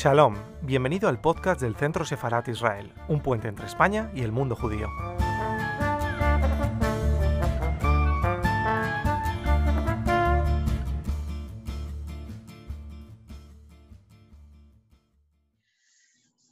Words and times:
Shalom, 0.00 0.36
bienvenido 0.62 1.08
al 1.08 1.20
podcast 1.20 1.60
del 1.60 1.74
Centro 1.74 2.04
Sefarat 2.04 2.46
Israel, 2.46 2.94
un 3.08 3.20
puente 3.20 3.48
entre 3.48 3.66
España 3.66 4.12
y 4.14 4.22
el 4.22 4.30
mundo 4.30 4.54
judío. 4.54 4.86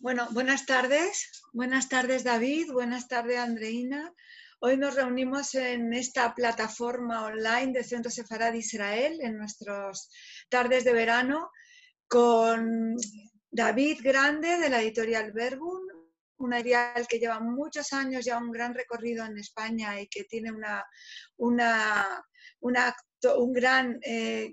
Bueno, 0.00 0.26
buenas 0.32 0.66
tardes. 0.66 1.44
Buenas 1.52 1.88
tardes 1.88 2.24
David, 2.24 2.72
buenas 2.72 3.06
tardes 3.06 3.38
Andreina. 3.38 4.12
Hoy 4.58 4.76
nos 4.76 4.96
reunimos 4.96 5.54
en 5.54 5.92
esta 5.92 6.34
plataforma 6.34 7.26
online 7.26 7.74
del 7.74 7.84
Centro 7.84 8.10
Sefarad 8.10 8.54
Israel 8.54 9.20
en 9.20 9.38
nuestras 9.38 10.10
tardes 10.48 10.82
de 10.82 10.92
verano 10.92 11.52
con 12.08 12.96
David 13.56 14.00
Grande 14.02 14.58
de 14.58 14.68
la 14.68 14.82
editorial 14.82 15.32
Verbum, 15.32 15.80
una 16.36 16.58
editorial 16.58 17.06
que 17.08 17.18
lleva 17.18 17.40
muchos 17.40 17.90
años 17.94 18.22
ya 18.22 18.36
un 18.36 18.52
gran 18.52 18.74
recorrido 18.74 19.24
en 19.24 19.38
España 19.38 19.98
y 19.98 20.08
que 20.08 20.24
tiene 20.24 20.52
un 21.38 21.56
gran 23.54 23.98
eh, 24.02 24.52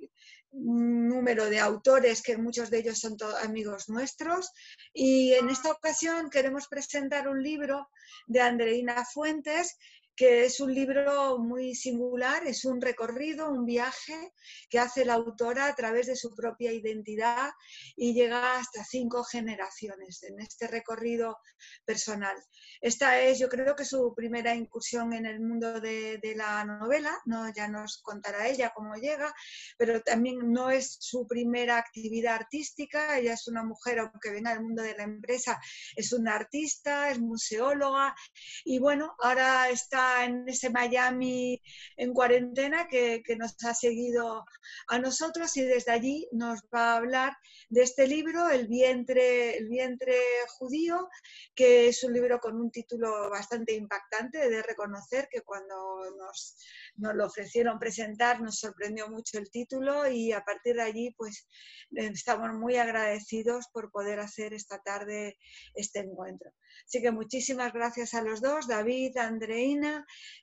número 0.51 1.49
de 1.49 1.59
autores, 1.59 2.21
que 2.21 2.37
muchos 2.37 2.69
de 2.69 2.79
ellos 2.79 2.99
son 2.99 3.17
amigos 3.43 3.89
nuestros. 3.89 4.53
Y 4.93 5.33
en 5.33 5.49
esta 5.49 5.71
ocasión 5.71 6.29
queremos 6.29 6.69
presentar 6.69 7.27
un 7.27 7.43
libro 7.43 7.89
de 8.27 8.39
Andreina 8.39 9.03
Fuentes 9.03 9.77
que 10.15 10.45
es 10.45 10.59
un 10.59 10.73
libro 10.73 11.39
muy 11.39 11.73
singular, 11.73 12.45
es 12.45 12.65
un 12.65 12.79
recorrido, 12.81 13.49
un 13.49 13.65
viaje 13.65 14.33
que 14.69 14.79
hace 14.79 15.05
la 15.05 15.13
autora 15.13 15.67
a 15.67 15.75
través 15.75 16.07
de 16.07 16.15
su 16.15 16.35
propia 16.35 16.71
identidad 16.71 17.51
y 17.95 18.13
llega 18.13 18.57
hasta 18.57 18.83
cinco 18.83 19.23
generaciones 19.23 20.21
en 20.23 20.39
este 20.39 20.67
recorrido 20.67 21.39
personal. 21.85 22.35
Esta 22.81 23.21
es, 23.21 23.39
yo 23.39 23.49
creo 23.49 23.75
que 23.75 23.85
su 23.85 24.13
primera 24.15 24.53
incursión 24.53 25.13
en 25.13 25.25
el 25.25 25.39
mundo 25.39 25.79
de, 25.79 26.19
la 26.35 26.63
novela, 26.65 27.19
¿no? 27.25 27.51
ya 27.53 27.67
nos 27.67 28.01
contará 28.01 28.47
ella 28.47 28.71
cómo 28.75 28.95
llega, 28.95 29.33
pero 29.77 30.01
también 30.01 30.51
no 30.51 30.69
es 30.69 30.97
su 30.99 31.27
primera 31.27 31.77
actividad 31.77 32.35
artística, 32.35 33.17
ella 33.17 33.33
es 33.33 33.47
una 33.47 33.63
mujer, 33.63 33.99
aunque 33.99 34.31
venga 34.31 34.51
del 34.51 34.63
mundo 34.63 34.81
de 34.81 34.95
la 34.95 35.03
empresa, 35.03 35.59
es 35.95 36.11
una 36.11 36.35
artista, 36.35 37.09
es 37.09 37.19
museóloga 37.19 38.15
y 38.63 38.79
bueno, 38.79 39.15
ahora 39.19 39.69
está 39.69 40.02
en 40.25 40.47
ese 40.47 40.69
Miami 40.69 41.61
en 41.97 42.13
cuarentena 42.13 42.87
que, 42.87 43.21
nos 43.37 43.55
ha 43.63 43.73
seguido 43.73 44.45
a 44.87 44.99
nosotros 44.99 45.55
y 45.57 45.63
desde 45.63 45.91
allí 45.91 46.27
nos 46.31 46.59
va 46.73 46.93
a 46.93 46.97
hablar 46.97 47.33
de 47.69 47.81
este 47.81 48.07
libro, 48.07 48.49
El 48.49 48.67
vientre, 48.67 49.57
el 49.57 49.67
vientre 49.67 50.15
judío, 50.57 51.09
que 51.55 51.87
es 51.87 52.03
un 52.03 52.13
libro 52.13 52.39
con 52.39 52.55
un 52.59 52.69
título 52.69 53.29
bastante 53.29 53.73
impactante, 53.73 54.49
de 54.49 54.61
reconocer 54.61 55.27
que 55.31 55.41
cuando 55.41 55.75
nos, 56.17 56.57
nos 56.97 57.15
lo 57.15 57.25
ofrecieron 57.25 57.79
presentar 57.79 58.41
nos 58.41 58.59
sorprendió 58.59 59.09
mucho 59.09 59.37
el 59.37 59.49
título 59.49 60.07
y 60.09 60.31
a 60.31 60.41
partir 60.41 60.75
de 60.75 60.83
allí 60.83 61.13
pues 61.17 61.47
estamos 61.91 62.53
muy 62.53 62.77
agradecidos 62.77 63.67
por 63.71 63.91
poder 63.91 64.19
hacer 64.19 64.53
esta 64.53 64.79
tarde 64.79 65.37
este 65.73 65.99
encuentro. 65.99 66.51
Así 66.85 67.01
que 67.01 67.11
muchísimas 67.11 67.71
gracias 67.73 68.13
a 68.13 68.21
los 68.21 68.41
dos, 68.41 68.67
David, 68.67 69.17
Andreina, 69.17 69.92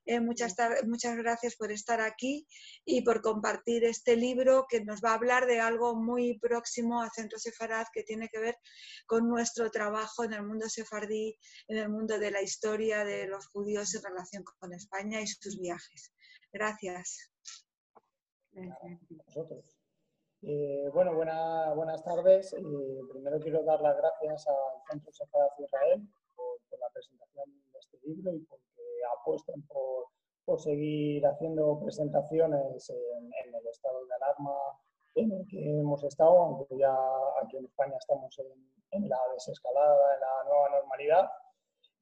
eh, 0.04 0.20
muchas, 0.20 0.54
muchas 0.86 1.16
gracias 1.16 1.56
por 1.56 1.72
estar 1.72 2.00
aquí 2.00 2.46
y 2.84 3.02
por 3.02 3.20
compartir 3.22 3.84
este 3.84 4.16
libro 4.16 4.66
que 4.68 4.84
nos 4.84 5.00
va 5.00 5.10
a 5.10 5.14
hablar 5.14 5.46
de 5.46 5.60
algo 5.60 5.94
muy 5.94 6.38
próximo 6.38 7.02
a 7.02 7.10
Centro 7.10 7.38
Sefarad 7.38 7.86
que 7.92 8.02
tiene 8.02 8.28
que 8.28 8.38
ver 8.38 8.56
con 9.06 9.28
nuestro 9.28 9.70
trabajo 9.70 10.24
en 10.24 10.32
el 10.32 10.44
mundo 10.44 10.68
sefardí, 10.68 11.36
en 11.68 11.78
el 11.78 11.88
mundo 11.88 12.18
de 12.18 12.30
la 12.30 12.42
historia 12.42 13.04
de 13.04 13.26
los 13.26 13.46
judíos 13.48 13.94
en 13.94 14.02
relación 14.02 14.44
con 14.58 14.72
España 14.72 15.20
y 15.20 15.26
sus 15.26 15.58
viajes. 15.58 16.12
Gracias. 16.52 17.30
Eh, 20.42 20.88
bueno, 20.92 21.14
buenas 21.14 22.02
tardes. 22.02 22.52
Eh, 22.54 23.00
primero 23.10 23.38
quiero 23.40 23.62
dar 23.62 23.80
las 23.80 23.96
gracias 23.96 24.46
al 24.48 24.82
Centro 24.90 25.12
Sefarad 25.12 25.50
Israel 25.58 26.08
por, 26.70 26.78
la 26.80 26.88
presentación 26.92 27.44
de 27.72 27.78
este 27.78 27.98
libro 28.06 28.32
y 28.34 28.38
porque 28.40 28.82
apuesten 29.18 29.62
por, 29.66 30.06
por 30.44 30.60
seguir 30.60 31.24
haciendo 31.26 31.78
presentaciones 31.80 32.90
en, 32.90 33.54
el 33.54 33.66
estado 33.66 34.04
de 34.06 34.14
alarma 34.14 34.54
en 35.14 35.32
el 35.32 35.46
que 35.48 35.78
hemos 35.78 36.02
estado, 36.04 36.40
aunque 36.42 36.78
ya 36.78 36.94
aquí 37.42 37.56
en 37.56 37.64
España 37.64 37.96
estamos 37.98 38.36
en, 38.92 39.08
la 39.08 39.18
desescalada, 39.34 40.14
en 40.14 40.20
la 40.20 40.50
nueva 40.50 40.68
normalidad. 40.80 41.30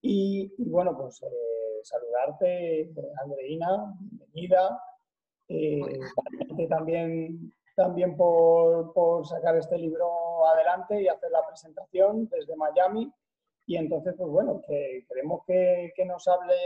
Y, 0.01 0.55
bueno, 0.71 0.97
pues 0.97 1.23
eh, 1.23 1.81
saludarte, 1.83 2.91
Andreina, 3.23 3.95
bienvenida. 4.01 4.83
Eh, 5.49 5.81
también, 6.69 7.53
también 7.75 8.17
por, 8.17 8.93
por, 8.93 9.27
sacar 9.27 9.57
este 9.57 9.79
libro 9.79 10.47
adelante 10.47 11.03
y 11.03 11.09
hacer 11.09 11.31
la 11.31 11.47
presentación 11.47 12.29
desde 12.29 12.57
Miami. 12.57 13.13
Y 13.69 13.77
entonces, 13.77 14.15
pues 14.17 14.31
bueno, 14.31 14.63
que 14.67 15.05
queremos 15.07 15.43
que, 15.47 15.93
que 15.95 16.07
nos 16.07 16.27
hables 16.27 16.57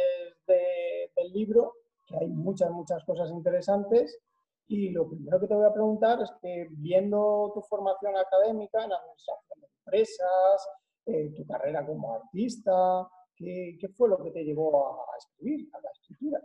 del 0.47 1.33
libro, 1.33 1.75
que 2.07 2.17
hay 2.17 2.29
muchas, 2.29 2.71
muchas 2.71 3.03
cosas 3.05 3.29
interesantes. 3.31 4.21
Y 4.69 4.91
lo 4.91 5.09
primero 5.09 5.41
que 5.41 5.49
te 5.49 5.55
voy 5.55 5.67
a 5.67 5.73
preguntar 5.73 6.23
es 6.23 6.31
que 6.41 6.69
viendo 6.71 7.51
tu 7.55 7.61
formación 7.63 8.17
académica 8.17 8.85
en 8.85 8.93
administración 8.93 9.61
de 9.61 9.67
empresas, 9.79 10.69
eh, 11.07 11.33
tu 11.37 11.45
carrera 11.45 11.85
como 11.85 12.15
artista, 12.15 13.09
¿qué, 13.35 13.77
¿qué, 13.81 13.89
fue 13.89 14.09
lo 14.09 14.23
que 14.23 14.31
te 14.31 14.45
llevó 14.45 15.03
a, 15.13 15.17
escribir, 15.19 15.69
a 15.73 15.81
la 15.81 15.91
escritura? 15.91 16.41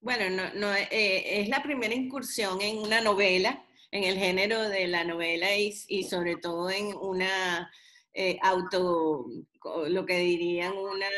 Bueno, 0.00 0.28
no, 0.30 0.52
no 0.54 0.74
eh, 0.74 1.40
es 1.40 1.48
la 1.48 1.62
primera 1.62 1.94
incursión 1.94 2.60
en 2.60 2.78
una 2.78 3.00
novela, 3.00 3.64
en 3.92 4.02
el 4.02 4.16
género 4.16 4.68
de 4.68 4.88
la 4.88 5.04
novela 5.04 5.56
y, 5.56 5.72
y 5.86 6.02
sobre 6.02 6.34
todo 6.34 6.68
en 6.68 6.96
una 6.96 7.70
eh, 8.14 8.38
auto, 8.42 9.26
lo 9.88 10.06
que 10.06 10.18
dirían 10.18 10.72
una, 10.76 11.08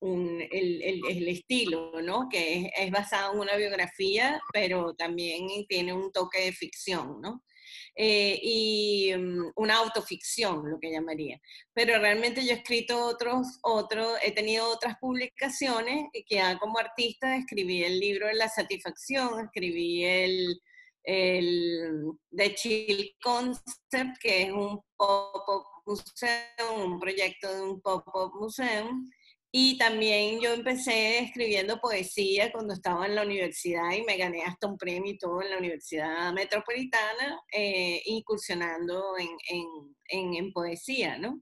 el, 0.00 1.28
estilo, 1.28 2.00
¿no? 2.02 2.28
Que 2.30 2.70
es, 2.76 2.90
basado 2.90 3.34
en 3.34 3.40
una 3.40 3.56
biografía, 3.56 4.40
pero 4.52 4.94
también 4.94 5.66
tiene 5.68 5.92
un 5.92 6.12
toque 6.12 6.40
de 6.42 6.52
ficción, 6.52 7.20
¿no? 7.20 7.42
Eh, 7.96 8.38
y 8.42 9.12
mm, 9.16 9.52
una 9.56 9.78
autoficción, 9.78 10.70
lo 10.70 10.78
que 10.78 10.92
llamaría. 10.92 11.40
Pero 11.72 11.98
realmente 11.98 12.44
yo 12.44 12.52
he 12.52 12.56
escrito 12.56 13.04
otros, 13.06 13.58
otros, 13.62 14.18
he 14.22 14.32
tenido 14.32 14.70
otras 14.70 14.96
publicaciones 15.00 16.06
que 16.12 16.22
ya 16.28 16.58
como 16.58 16.78
artista 16.78 17.36
escribí 17.36 17.82
el 17.82 17.98
libro 17.98 18.26
de 18.28 18.34
la 18.34 18.48
satisfacción, 18.48 19.46
escribí 19.46 20.04
el, 20.04 20.60
el 21.06 22.12
The 22.36 22.54
Chill 22.54 23.16
Concept, 23.22 24.18
que 24.20 24.42
es 24.42 24.52
un 24.52 24.80
pop-up 24.96 25.64
museo, 25.86 26.84
un 26.84 26.98
proyecto 26.98 27.54
de 27.54 27.62
un 27.62 27.80
pop-up 27.80 28.32
museo. 28.34 28.90
Y 29.52 29.78
también 29.78 30.40
yo 30.40 30.52
empecé 30.52 31.20
escribiendo 31.20 31.80
poesía 31.80 32.52
cuando 32.52 32.74
estaba 32.74 33.06
en 33.06 33.14
la 33.14 33.22
universidad 33.22 33.90
y 33.92 34.02
me 34.02 34.18
gané 34.18 34.42
hasta 34.42 34.66
un 34.66 34.76
premio 34.76 35.12
y 35.12 35.16
todo 35.18 35.40
en 35.40 35.50
la 35.50 35.58
Universidad 35.58 36.32
Metropolitana, 36.34 37.40
eh, 37.52 38.02
incursionando 38.06 39.16
en, 39.16 39.28
en, 40.08 40.34
en, 40.34 40.52
poesía, 40.52 41.16
¿no? 41.16 41.40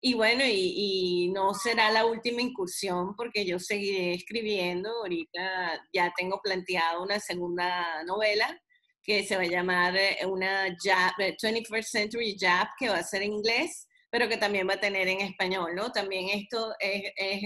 Y 0.00 0.14
bueno, 0.14 0.44
y, 0.44 1.24
y, 1.24 1.28
no 1.32 1.54
será 1.54 1.90
la 1.90 2.04
última 2.06 2.42
incursión 2.42 3.16
porque 3.16 3.44
yo 3.46 3.58
seguiré 3.58 4.12
escribiendo. 4.14 4.90
Ahorita 4.90 5.82
ya 5.92 6.12
tengo 6.16 6.40
planteado 6.42 7.02
una 7.02 7.18
segunda 7.18 8.04
novela 8.04 8.60
que 9.06 9.24
se 9.24 9.36
va 9.36 9.42
a 9.42 9.46
llamar 9.46 9.96
eh, 9.96 10.18
una 10.26 10.66
21st 10.68 11.78
eh, 11.78 11.82
Century 11.82 12.36
Jab, 12.38 12.68
que 12.76 12.88
va 12.88 12.98
a 12.98 13.04
ser 13.04 13.22
en 13.22 13.34
inglés, 13.34 13.86
pero 14.10 14.28
que 14.28 14.36
también 14.36 14.68
va 14.68 14.74
a 14.74 14.80
tener 14.80 15.06
en 15.06 15.20
español, 15.20 15.74
¿no? 15.76 15.92
También 15.92 16.28
esto 16.30 16.74
es, 16.80 17.12
es 17.16 17.42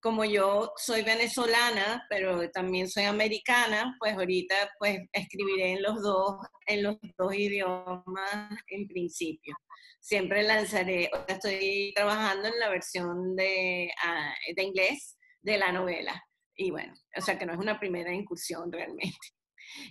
como 0.00 0.24
yo 0.24 0.72
soy 0.76 1.02
venezolana, 1.02 2.04
pero 2.08 2.50
también 2.50 2.88
soy 2.88 3.04
americana, 3.04 3.94
pues 4.00 4.14
ahorita 4.14 4.72
pues 4.78 4.98
escribiré 5.12 5.72
en 5.72 5.82
los 5.82 6.02
dos, 6.02 6.36
en 6.66 6.82
los 6.82 6.96
dos 7.16 7.34
idiomas 7.34 8.50
en 8.68 8.88
principio. 8.88 9.54
Siempre 10.00 10.42
lanzaré, 10.42 11.10
estoy 11.28 11.92
trabajando 11.94 12.48
en 12.48 12.58
la 12.58 12.70
versión 12.70 13.36
de, 13.36 13.90
ah, 14.02 14.34
de 14.56 14.62
inglés 14.62 15.16
de 15.42 15.58
la 15.58 15.70
novela. 15.70 16.24
Y 16.56 16.70
bueno, 16.70 16.92
o 17.16 17.20
sea 17.20 17.38
que 17.38 17.46
no 17.46 17.52
es 17.52 17.58
una 17.58 17.78
primera 17.78 18.12
incursión 18.12 18.72
realmente. 18.72 19.16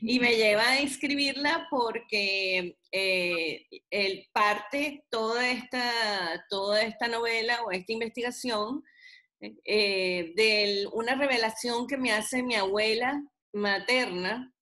Y 0.02 0.20
me 0.20 0.36
lleva 0.36 0.68
a 0.70 0.80
escribirla 0.80 1.68
porque 1.70 2.78
eh, 2.92 3.66
el 3.90 4.28
parte 4.32 5.04
toda 5.10 5.50
esta, 5.50 6.46
toda 6.50 6.82
esta 6.82 7.08
novela 7.08 7.64
o 7.64 7.72
esta 7.72 7.94
investigación 7.94 8.84
eh, 9.42 10.34
de 10.36 10.88
una 10.92 11.16
revelación 11.16 11.88
que 11.88 11.98
me 11.98 12.12
hace 12.12 12.44
mi 12.44 12.56
abuela 12.56 13.24
materna 13.54 14.54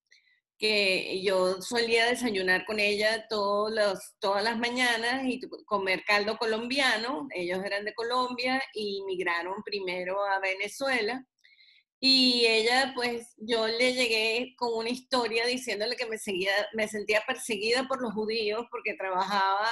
que 0.58 1.22
yo 1.22 1.62
solía 1.62 2.08
desayunar 2.08 2.66
con 2.66 2.80
ella 2.80 3.28
todos 3.28 3.72
los, 3.72 4.16
todas 4.20 4.44
las 4.44 4.58
mañanas 4.58 5.24
y 5.26 5.40
comer 5.66 6.04
caldo 6.06 6.38
colombiano. 6.38 7.28
Ellos 7.34 7.60
eran 7.64 7.86
de 7.86 7.94
Colombia 7.94 8.62
y 8.74 9.04
migraron 9.06 9.62
primero 9.64 10.24
a 10.26 10.40
Venezuela. 10.40 11.24
Y 12.00 12.46
ella, 12.46 12.92
pues 12.96 13.34
yo 13.38 13.68
le 13.68 13.94
llegué 13.94 14.54
con 14.56 14.74
una 14.74 14.90
historia 14.90 15.48
diciéndole 15.48 15.96
que 15.96 16.06
me, 16.06 16.18
seguía, 16.20 16.52
me 16.74 16.88
sentía 16.88 17.24
perseguida 17.26 17.88
por 17.88 18.02
los 18.02 18.14
judíos 18.14 18.66
porque 18.70 18.94
trabajaba 18.94 19.68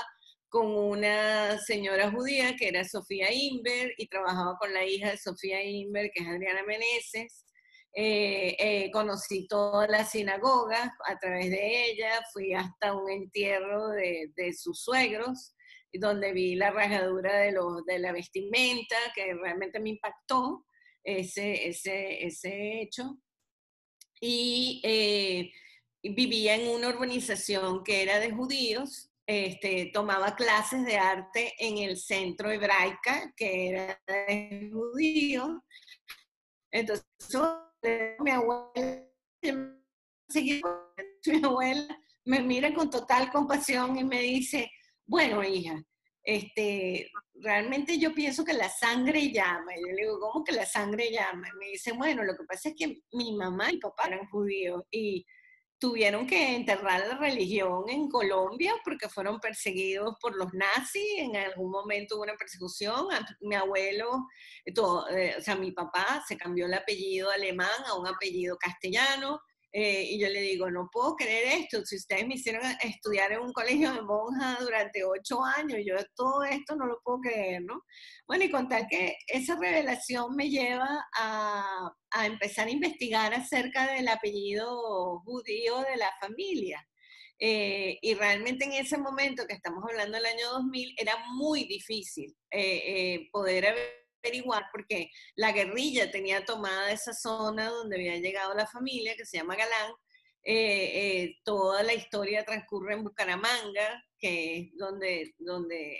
con 0.49 0.67
una 0.67 1.59
señora 1.59 2.09
judía 2.09 2.55
que 2.55 2.69
era 2.69 2.83
Sofía 2.83 3.27
Inver 3.31 3.93
y 3.97 4.07
trabajaba 4.07 4.57
con 4.57 4.73
la 4.73 4.85
hija 4.85 5.11
de 5.11 5.17
Sofía 5.17 5.63
Inver, 5.63 6.09
que 6.13 6.23
es 6.23 6.27
Adriana 6.29 6.63
Meneses. 6.63 7.45
Eh, 7.97 8.55
eh, 8.59 8.91
conocí 8.91 9.47
toda 9.47 9.87
la 9.87 10.03
sinagoga 10.03 10.95
a 11.07 11.17
través 11.19 11.49
de 11.49 11.91
ella, 11.91 12.21
fui 12.33 12.53
hasta 12.53 12.93
un 12.93 13.09
entierro 13.09 13.89
de, 13.89 14.53
sus 14.53 14.81
suegros, 14.81 15.55
donde 15.93 16.33
vi 16.33 16.55
la 16.55 16.71
rajadura 16.71 17.37
de, 17.37 17.99
la 17.99 18.11
vestimenta, 18.11 18.95
que 19.13 19.33
realmente 19.33 19.79
me 19.79 19.91
impactó 19.91 20.65
ese, 21.05 21.67
ese, 21.67 22.25
ese 22.25 22.81
hecho. 22.81 23.19
Y 24.19 24.81
eh, 24.83 25.51
vivía 26.03 26.55
en 26.55 26.67
una 26.67 26.89
urbanización 26.89 27.83
que 27.83 28.01
era 28.01 28.19
de 28.19 28.31
judíos, 28.31 29.11
este, 29.27 29.91
tomaba 29.93 30.35
clases 30.35 30.85
de 30.85 30.97
arte 30.97 31.53
en 31.57 31.77
el 31.77 31.97
centro 31.97 32.51
hebraica, 32.51 33.33
que 33.35 33.69
era 33.69 34.01
de 34.07 34.69
judíos. 34.71 35.49
Entonces, 36.71 37.05
mi 38.19 38.31
abuela, 38.31 39.03
mi 39.41 40.61
abuela 41.43 41.99
me 42.25 42.41
mira 42.41 42.73
con 42.73 42.89
total 42.89 43.31
compasión 43.31 43.97
y 43.97 44.03
me 44.03 44.21
dice, 44.21 44.71
bueno, 45.05 45.43
hija, 45.43 45.83
este, 46.25 47.11
realmente 47.35 47.99
yo 47.99 48.13
pienso 48.13 48.43
que 48.43 48.53
la 48.53 48.69
sangre 48.69 49.31
llama. 49.31 49.71
Yo 49.75 49.93
le 49.93 50.01
digo, 50.01 50.19
¿cómo 50.19 50.43
que 50.43 50.51
la 50.51 50.65
sangre 50.65 51.11
llama? 51.11 51.47
Y 51.47 51.57
me 51.57 51.65
dice, 51.71 51.91
bueno, 51.93 52.23
lo 52.23 52.35
que 52.35 52.43
pasa 52.43 52.69
es 52.69 52.75
que 52.75 53.01
mi 53.11 53.35
mamá 53.35 53.71
y 53.71 53.77
papá 53.77 54.07
eran 54.07 54.27
judíos 54.27 54.83
y 54.91 55.25
tuvieron 55.77 56.25
que 56.25 56.55
enterrar 56.55 57.05
la 57.07 57.17
religión 57.17 57.83
en 57.89 58.09
Colombia 58.09 58.73
porque 58.83 59.09
fueron 59.09 59.39
perseguidos 59.39 60.15
por 60.21 60.35
los 60.35 60.53
nazis, 60.53 61.05
en 61.17 61.35
algún 61.35 61.69
momento 61.69 62.15
hubo 62.15 62.23
una 62.23 62.35
persecución, 62.35 63.07
mi 63.41 63.55
abuelo, 63.55 64.25
todo, 64.73 65.07
eh, 65.09 65.35
o 65.37 65.41
sea, 65.41 65.55
mi 65.55 65.73
papá 65.73 66.23
se 66.27 66.37
cambió 66.37 66.65
el 66.65 66.73
apellido 66.73 67.29
alemán 67.29 67.83
a 67.85 67.99
un 67.99 68.07
apellido 68.07 68.57
castellano, 68.57 69.41
eh, 69.77 70.07
y 70.09 70.19
yo 70.21 70.29
le 70.29 70.39
digo, 70.39 70.71
no 70.71 70.87
puedo 70.89 71.17
creer 71.17 71.59
esto, 71.59 71.85
si 71.85 71.97
ustedes 71.97 72.25
me 72.25 72.35
hicieron 72.35 72.61
estudiar 72.81 73.33
en 73.33 73.41
un 73.41 73.51
colegio 73.51 73.91
de 73.91 74.03
monjas 74.03 74.57
durante 74.61 75.03
ocho 75.03 75.43
años, 75.43 75.79
yo 75.85 75.97
todo 76.15 76.45
esto 76.45 76.77
no 76.77 76.85
lo 76.85 77.01
puedo 77.03 77.19
creer, 77.19 77.61
¿no? 77.61 77.83
Bueno, 78.25 78.45
y 78.45 78.49
contar 78.49 78.87
que 78.87 79.17
esa 79.27 79.59
revelación 79.59 80.33
me 80.33 80.49
lleva 80.49 81.05
a, 81.17 81.91
a 82.11 82.25
empezar 82.25 82.69
a 82.69 82.71
investigar 82.71 83.33
acerca 83.33 83.91
del 83.91 84.07
apellido 84.07 85.19
judío 85.25 85.81
de 85.81 85.97
la 85.97 86.09
familia. 86.21 86.81
Eh, 87.37 87.99
y 88.01 88.13
realmente 88.13 88.63
en 88.63 88.71
ese 88.71 88.97
momento 88.97 89.45
que 89.45 89.55
estamos 89.55 89.83
hablando 89.83 90.15
del 90.15 90.25
año 90.25 90.51
2000 90.51 90.95
era 90.97 91.17
muy 91.33 91.65
difícil 91.65 92.33
eh, 92.49 93.27
poder 93.29 93.75
averiguar 94.25 94.65
porque 94.71 95.09
la 95.35 95.51
guerrilla 95.51 96.11
tenía 96.11 96.45
tomada 96.45 96.91
esa 96.91 97.13
zona 97.13 97.69
donde 97.69 97.97
había 97.97 98.17
llegado 98.17 98.53
la 98.53 98.67
familia, 98.67 99.15
que 99.15 99.25
se 99.25 99.37
llama 99.37 99.55
Galán. 99.55 99.91
Eh, 100.43 101.23
eh, 101.23 101.35
toda 101.43 101.81
la 101.83 101.93
historia 101.93 102.45
transcurre 102.45 102.93
en 102.93 103.03
Bucaramanga, 103.03 104.03
que 104.19 104.57
es 104.57 104.77
donde, 104.77 105.33
donde 105.39 105.99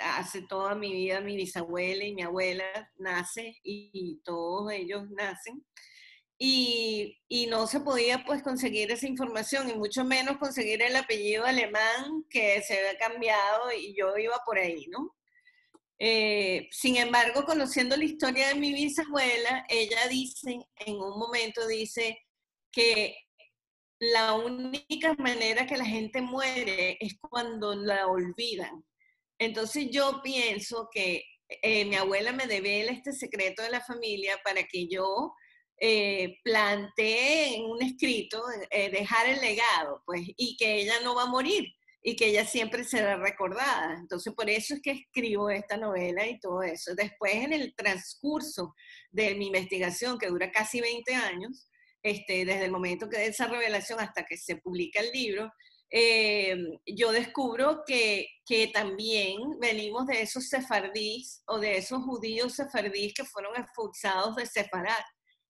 hace 0.00 0.42
toda 0.42 0.74
mi 0.74 0.92
vida 0.92 1.20
mi 1.20 1.36
bisabuela 1.36 2.04
y 2.04 2.14
mi 2.14 2.22
abuela 2.22 2.64
nace 2.96 3.56
y, 3.62 4.20
todos 4.24 4.72
ellos 4.72 5.08
nacen. 5.10 5.64
Y, 6.36 7.20
y, 7.28 7.46
no 7.46 7.68
se 7.68 7.80
podía 7.80 8.24
pues 8.26 8.42
conseguir 8.42 8.90
esa 8.90 9.06
información 9.06 9.70
y 9.70 9.74
mucho 9.74 10.04
menos 10.04 10.38
conseguir 10.38 10.82
el 10.82 10.96
apellido 10.96 11.44
alemán 11.44 12.24
que 12.28 12.60
se 12.62 12.76
había 12.76 12.98
cambiado 12.98 13.72
y 13.72 13.94
yo 13.96 14.16
iba 14.18 14.36
por 14.44 14.58
ahí, 14.58 14.86
¿no? 14.88 15.14
Eh, 15.98 16.68
sin 16.70 16.96
embargo, 16.96 17.44
conociendo 17.44 17.96
la 17.96 18.04
historia 18.04 18.48
de 18.48 18.56
mi 18.56 18.72
bisabuela, 18.72 19.64
ella 19.68 20.08
dice, 20.08 20.58
en 20.86 20.94
un 20.94 21.18
momento 21.18 21.66
dice 21.66 22.18
que 22.72 23.16
la 24.00 24.34
única 24.34 25.14
manera 25.14 25.66
que 25.66 25.76
la 25.76 25.86
gente 25.86 26.20
muere 26.20 26.98
es 27.00 27.14
cuando 27.20 27.74
la 27.74 28.08
olvidan. 28.08 28.84
Entonces 29.38 29.88
yo 29.90 30.20
pienso 30.22 30.88
que 30.92 31.24
eh, 31.48 31.84
mi 31.84 31.96
abuela 31.96 32.32
me 32.32 32.46
devela 32.46 32.92
este 32.92 33.12
secreto 33.12 33.62
de 33.62 33.70
la 33.70 33.80
familia 33.80 34.38
para 34.44 34.64
que 34.64 34.88
yo 34.88 35.32
eh, 35.80 36.38
plantee 36.42 37.56
en 37.56 37.64
un 37.64 37.82
escrito, 37.82 38.42
dejar 38.70 39.28
el 39.28 39.40
legado, 39.40 40.02
pues, 40.06 40.22
y 40.36 40.56
que 40.56 40.82
ella 40.82 41.00
no 41.02 41.14
va 41.14 41.24
a 41.24 41.26
morir 41.26 41.74
y 42.06 42.16
que 42.16 42.26
ella 42.26 42.44
siempre 42.44 42.84
será 42.84 43.16
recordada. 43.16 43.96
Entonces, 43.98 44.34
por 44.34 44.50
eso 44.50 44.74
es 44.74 44.82
que 44.82 44.90
escribo 44.90 45.48
esta 45.48 45.78
novela 45.78 46.26
y 46.26 46.38
todo 46.38 46.62
eso. 46.62 46.94
Después, 46.94 47.34
en 47.34 47.54
el 47.54 47.74
transcurso 47.74 48.74
de 49.10 49.34
mi 49.34 49.46
investigación, 49.46 50.18
que 50.18 50.28
dura 50.28 50.52
casi 50.52 50.82
20 50.82 51.14
años, 51.14 51.66
este, 52.02 52.44
desde 52.44 52.66
el 52.66 52.70
momento 52.70 53.08
que 53.08 53.16
de 53.16 53.28
esa 53.28 53.46
revelación 53.46 54.00
hasta 54.00 54.26
que 54.26 54.36
se 54.36 54.56
publica 54.56 55.00
el 55.00 55.12
libro, 55.12 55.50
eh, 55.90 56.54
yo 56.84 57.10
descubro 57.10 57.84
que, 57.86 58.28
que, 58.44 58.66
también 58.66 59.58
venimos 59.58 60.06
de 60.06 60.20
esos 60.20 60.48
sefardíes 60.48 61.42
o 61.46 61.58
de 61.58 61.78
esos 61.78 62.02
judíos 62.02 62.56
sefardíes 62.56 63.14
que 63.14 63.24
fueron 63.24 63.56
expulsados 63.56 64.36
de 64.36 64.44
Sefarad 64.44 65.04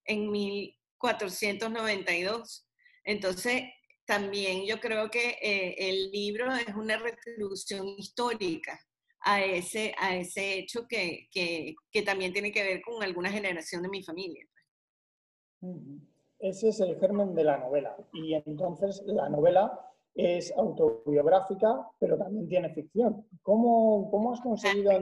en 0.04 0.30
1492. 0.30 2.68
Entonces, 3.02 3.64
también 4.06 4.66
yo 4.66 4.80
creo 4.80 5.10
que 5.10 5.38
eh, 5.40 5.74
el 5.78 6.10
libro 6.10 6.52
es 6.52 6.74
una 6.74 6.96
retribución 6.98 7.86
histórica 7.88 8.78
a 9.20 9.42
ese, 9.42 9.94
a 9.98 10.14
ese 10.16 10.58
hecho 10.58 10.86
que, 10.86 11.28
que, 11.30 11.74
que, 11.90 12.02
también 12.02 12.32
tiene 12.32 12.52
que 12.52 12.62
ver 12.62 12.82
con 12.82 13.02
alguna 13.02 13.30
generación 13.30 13.82
de 13.82 13.88
mi 13.88 14.02
familia. 14.02 14.46
Ese 16.38 16.68
es 16.68 16.80
el 16.80 16.98
germen 17.00 17.34
de 17.34 17.44
la 17.44 17.56
novela. 17.56 17.96
Y 18.12 18.34
entonces 18.34 19.02
la 19.06 19.30
novela 19.30 19.80
es 20.14 20.52
autobiográfica, 20.56 21.88
pero 21.98 22.18
también 22.18 22.48
tiene 22.48 22.74
ficción. 22.74 23.26
¿Cómo, 23.42 24.10
cómo 24.10 24.32
has 24.32 24.40
conseguido 24.42 24.92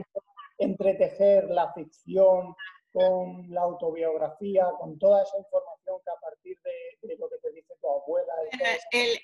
entretejer 0.57 1.49
la 1.49 1.73
ficción 1.73 2.55
con 2.93 3.49
la 3.49 3.61
autobiografía, 3.61 4.67
con 4.79 4.97
toda 4.99 5.23
esa 5.23 5.37
información 5.37 5.97
que 6.05 6.11
a 6.11 6.21
partir 6.21 6.57
de, 6.63 7.07
de 7.07 7.17
lo 7.17 7.27
que 7.27 7.37
te 7.39 7.51
abuela... 7.87 8.33
El, 8.91 9.19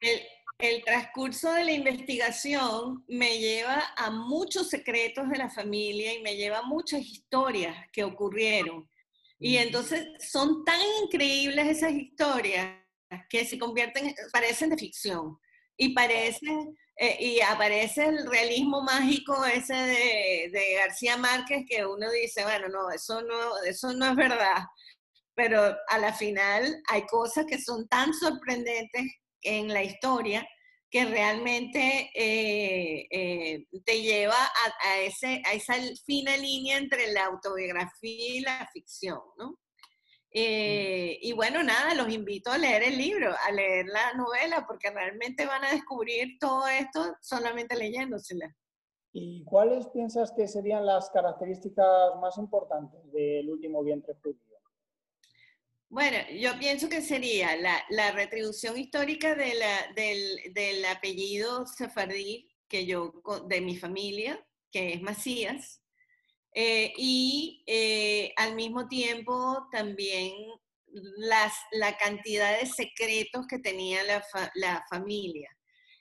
el, 0.00 0.20
el, 0.58 0.84
transcurso 0.84 1.52
de 1.52 1.64
la 1.64 1.72
investigación 1.72 3.04
me 3.08 3.38
lleva 3.38 3.92
a 3.96 4.10
muchos 4.10 4.68
secretos 4.68 5.28
de 5.28 5.38
la 5.38 5.50
familia 5.50 6.14
y 6.14 6.22
me 6.22 6.36
lleva 6.36 6.58
a 6.58 6.62
muchas 6.62 7.00
historias 7.00 7.76
que 7.92 8.04
ocurrieron. 8.04 8.88
Y 9.38 9.56
entonces 9.56 10.06
son 10.20 10.64
tan 10.64 10.80
increíbles 11.02 11.66
esas 11.66 11.92
historias 11.92 12.78
que 13.28 13.44
se 13.44 13.58
convierten, 13.58 14.14
parecen 14.32 14.70
de 14.70 14.78
ficción 14.78 15.38
y 15.76 15.94
parecen 15.94 16.76
eh, 16.96 17.16
y 17.18 17.40
aparece 17.40 18.06
el 18.06 18.26
realismo 18.26 18.80
mágico 18.82 19.44
ese 19.44 19.74
de, 19.74 20.74
García 20.78 21.16
Márquez 21.16 21.64
que 21.68 21.84
uno 21.84 22.08
dice, 22.10 22.44
bueno, 22.44 22.68
no, 22.68 22.90
eso 22.90 23.20
no, 23.22 23.62
eso 23.66 23.92
no 23.92 24.06
es 24.06 24.16
verdad. 24.16 24.64
Pero 25.34 25.76
a 25.88 25.98
la 25.98 26.12
final 26.12 26.82
hay 26.88 27.06
cosas 27.06 27.44
que 27.46 27.60
son 27.60 27.88
tan 27.88 28.14
sorprendentes 28.14 29.02
en 29.42 29.68
la 29.68 29.82
historia 29.82 30.46
que 30.90 31.04
realmente 31.04 32.10
eh, 32.14 33.08
eh, 33.10 33.66
te 33.84 34.00
lleva 34.00 34.36
a, 34.36 35.00
ese, 35.00 35.42
a 35.44 35.52
esa 35.52 35.74
fina 36.06 36.36
línea 36.36 36.78
entre 36.78 37.12
la 37.12 37.26
autobiografía 37.26 38.36
y 38.36 38.40
la 38.40 38.68
ficción, 38.72 39.18
¿no? 39.36 39.58
Eh, 40.36 41.18
y 41.20 41.32
bueno, 41.32 41.62
nada, 41.62 41.94
los 41.94 42.12
invito 42.12 42.50
a 42.50 42.58
leer 42.58 42.82
el 42.84 42.98
libro, 42.98 43.34
a 43.46 43.50
leer 43.50 43.86
la 43.86 44.14
novela, 44.14 44.64
porque 44.66 44.90
realmente 44.90 45.46
van 45.46 45.64
a 45.64 45.70
descubrir 45.70 46.38
todo 46.40 46.66
esto 46.66 47.14
solamente 47.20 47.76
leyéndosela. 47.76 48.52
¿Y 49.12 49.44
cuáles 49.44 49.86
piensas 49.88 50.32
que 50.32 50.48
serían 50.48 50.86
las 50.86 51.08
características 51.10 52.16
más 52.20 52.36
importantes 52.36 53.00
del 53.12 53.48
último 53.48 53.84
vientre 53.84 54.14
judío? 54.22 54.53
Bueno, 55.94 56.18
yo 56.32 56.58
pienso 56.58 56.88
que 56.88 57.00
sería 57.00 57.54
la, 57.54 58.10
retribución 58.10 58.76
histórica 58.76 59.36
del, 59.36 60.84
apellido 60.86 61.68
sefardí 61.68 62.50
que 62.66 62.84
yo, 62.84 63.22
de 63.46 63.60
mi 63.60 63.76
familia, 63.76 64.44
que 64.72 64.94
es 64.94 65.02
Macías, 65.02 65.84
eh, 66.52 66.92
y 66.96 67.62
eh, 67.68 68.32
al 68.34 68.56
mismo 68.56 68.88
tiempo 68.88 69.68
también 69.70 70.32
las, 70.88 71.52
la 71.70 71.96
cantidad 71.96 72.58
de 72.58 72.66
secretos 72.66 73.46
que 73.46 73.60
tenía 73.60 74.00
la, 74.02 74.84
familia. 74.90 75.56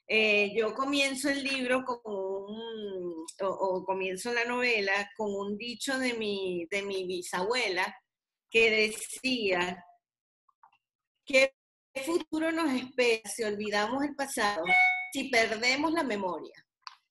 Eh, 0.07 0.53
yo 0.57 0.73
comienzo 0.73 1.29
el 1.29 1.43
libro 1.43 1.85
con 1.85 2.00
un, 2.03 3.25
o, 3.41 3.83
comienzo 3.85 4.33
la 4.33 4.45
novela 4.45 5.07
con 5.15 5.35
un 5.35 5.55
dicho 5.55 6.00
de 6.00 6.15
mi, 6.15 6.65
de 6.71 6.81
mi 6.81 7.05
bisabuela 7.05 7.95
que 8.53 8.69
decía, 8.69 9.83
¿qué 11.25 11.51
futuro 12.05 12.51
nos 12.51 12.72
espera 12.72 13.27
si 13.27 13.43
olvidamos 13.43 14.03
el 14.03 14.15
pasado, 14.15 14.63
si 15.12 15.29
perdemos 15.29 15.91
la 15.91 16.03
memoria? 16.03 16.53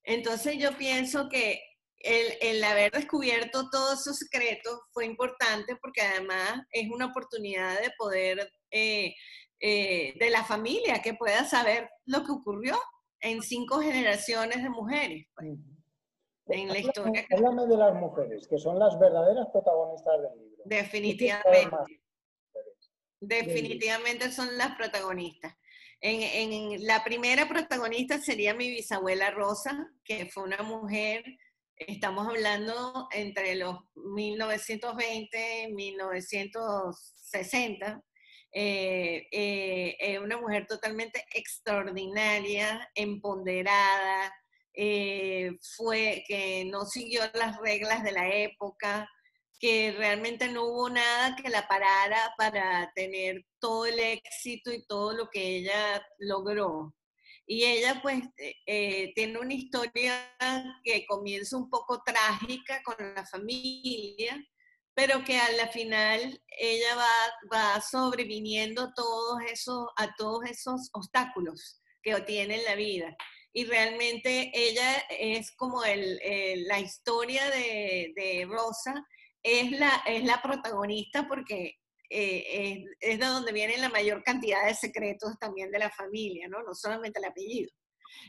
Entonces 0.05 0.57
yo 0.59 0.79
pienso 0.79 1.29
que 1.29 1.61
el, 1.99 2.63
haber 2.63 2.93
descubierto 2.93 3.69
todos 3.71 4.01
esos 4.01 4.19
secretos 4.19 4.81
fue 4.93 5.05
importante 5.05 5.77
porque 5.77 6.03
además 6.03 6.61
es 6.71 6.89
una 6.91 7.07
oportunidad 7.07 7.81
de 7.81 7.91
poder, 7.99 8.53
eh, 8.71 9.13
eh, 9.59 10.15
de 10.19 10.31
la 10.31 10.45
familia, 10.45 11.03
que 11.03 11.15
pueda 11.15 11.45
saber 11.45 11.89
lo 12.07 12.25
que 12.25 12.33
ocurrió 12.33 12.81
en 13.21 13.43
cinco 13.43 13.81
generaciones 13.81 14.63
de 14.63 14.71
mujeres. 14.71 15.27
Pues, 15.35 15.59
en 16.47 16.69
la 16.69 16.79
historia. 16.79 17.27
Háblame 17.31 17.67
de 17.67 17.77
las 17.77 17.95
mujeres, 17.95 18.49
que 18.49 18.59
son 18.59 18.79
las 18.79 18.99
verdaderas 18.99 19.49
protagonistas 19.53 20.23
del 20.23 20.39
libro. 20.39 20.63
Definitivamente. 20.65 22.01
Definitivamente 23.21 24.33
son 24.33 24.57
las 24.59 24.75
protagonistas. 24.77 25.55
En, 26.01 26.23
en, 26.23 26.87
la 26.87 27.05
primera 27.05 27.49
protagonista 27.49 28.19
sería 28.19 28.55
mi 28.55 28.69
bisabuela 28.69 29.31
Rosa, 29.31 29.89
que 30.05 30.27
fue 30.27 30.43
una 30.43 30.63
mujer 30.63 31.23
Estamos 31.87 32.27
hablando 32.29 33.09
entre 33.13 33.55
los 33.57 33.79
1920 33.95 35.65
y 35.65 35.73
1960. 35.73 38.03
Eh, 38.55 39.27
eh, 39.33 40.19
una 40.21 40.39
mujer 40.39 40.67
totalmente 40.67 41.25
extraordinaria, 41.35 42.87
empoderada, 42.95 44.31
eh, 44.75 45.53
fue 45.77 46.25
que 46.27 46.65
no 46.65 46.85
siguió 46.87 47.23
las 47.35 47.59
reglas 47.59 48.03
de 48.03 48.13
la 48.13 48.29
época, 48.35 49.09
que 49.59 49.93
realmente 49.93 50.49
no 50.49 50.65
hubo 50.65 50.91
nada 50.91 51.37
que 51.37 51.49
la 51.49 51.69
parara 51.69 52.35
para 52.37 52.91
tener 52.95 53.45
todo 53.61 53.87
el 53.87 53.99
éxito 54.01 54.73
y 54.73 54.85
todo 54.87 55.13
lo 55.13 55.29
que 55.31 55.59
ella 55.59 56.05
logró. 56.19 56.95
Y 57.47 57.65
ella 57.65 58.01
pues 58.03 58.23
eh, 58.39 58.55
eh, 58.67 59.13
tiene 59.15 59.39
una 59.39 59.55
historia 59.55 60.15
que 60.83 61.07
comienza 61.07 61.57
un 61.57 61.69
poco 61.69 62.03
trágica 62.05 62.83
con 62.83 62.97
la 63.15 63.27
familia, 63.27 64.43
pero 64.95 65.25
que 65.25 65.39
a 65.39 65.53
la 65.53 65.69
final 65.69 66.43
ella 66.47 66.97
va, 66.97 67.49
va 67.53 67.81
sobreviniendo 67.81 68.93
todos 68.95 69.41
esos, 69.51 69.87
a 69.97 70.15
todos 70.17 70.45
esos 70.51 70.91
obstáculos 70.93 71.81
que 72.03 72.21
tiene 72.23 72.57
en 72.57 72.65
la 72.65 72.75
vida. 72.75 73.17
Y 73.53 73.65
realmente 73.65 74.51
ella 74.55 75.05
es 75.11 75.53
como 75.53 75.85
el, 75.85 76.19
la 76.67 76.81
historia 76.81 77.51
de, 77.51 78.13
de, 78.17 78.47
Rosa, 78.49 78.95
es 79.43 79.73
la, 79.73 80.03
es 80.07 80.25
la 80.25 80.41
protagonista 80.41 81.27
porque 81.29 81.77
eh, 82.09 82.85
es, 83.01 83.19
de 83.19 83.27
donde 83.27 83.53
viene 83.53 83.77
la 83.79 83.89
mayor 83.89 84.23
cantidad 84.23 84.67
de 84.67 84.75
secretos 84.75 85.39
también 85.39 85.71
de 85.71 85.79
la 85.79 85.91
familia, 85.91 86.49
¿no? 86.49 86.63
No 86.63 86.75
solamente 86.75 87.19
el 87.19 87.27
apellido. 87.27 87.71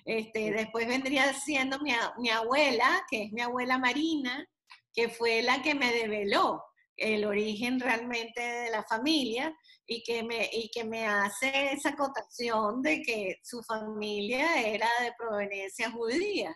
Este, 0.06 0.52
después 0.52 0.88
vendría 0.88 1.34
siendo 1.34 1.80
mi, 1.80 1.92
mi 2.18 2.30
abuela, 2.30 3.06
que 3.10 3.24
es 3.24 3.32
mi 3.32 3.42
abuela 3.42 3.78
Marina, 3.78 4.46
que 4.94 5.10
fue 5.10 5.42
la 5.42 5.62
que 5.62 5.76
me 5.76 5.92
develó 5.92 6.64
el 6.98 7.26
origen 7.26 7.80
realmente 7.80 8.42
de 8.42 8.70
la 8.70 8.84
familia 8.84 9.56
y 9.86 10.04
que 10.04 10.24
me, 10.24 10.50
y 10.52 10.70
que 10.70 10.84
me 10.84 11.06
hace 11.06 11.74
esa 11.74 11.90
acotación 11.90 12.82
de 12.82 13.02
que 13.02 13.40
su 13.44 13.62
familia 13.64 14.62
era 14.62 14.88
de 15.02 15.14
proveniencia 15.18 15.92
judía. 15.92 16.56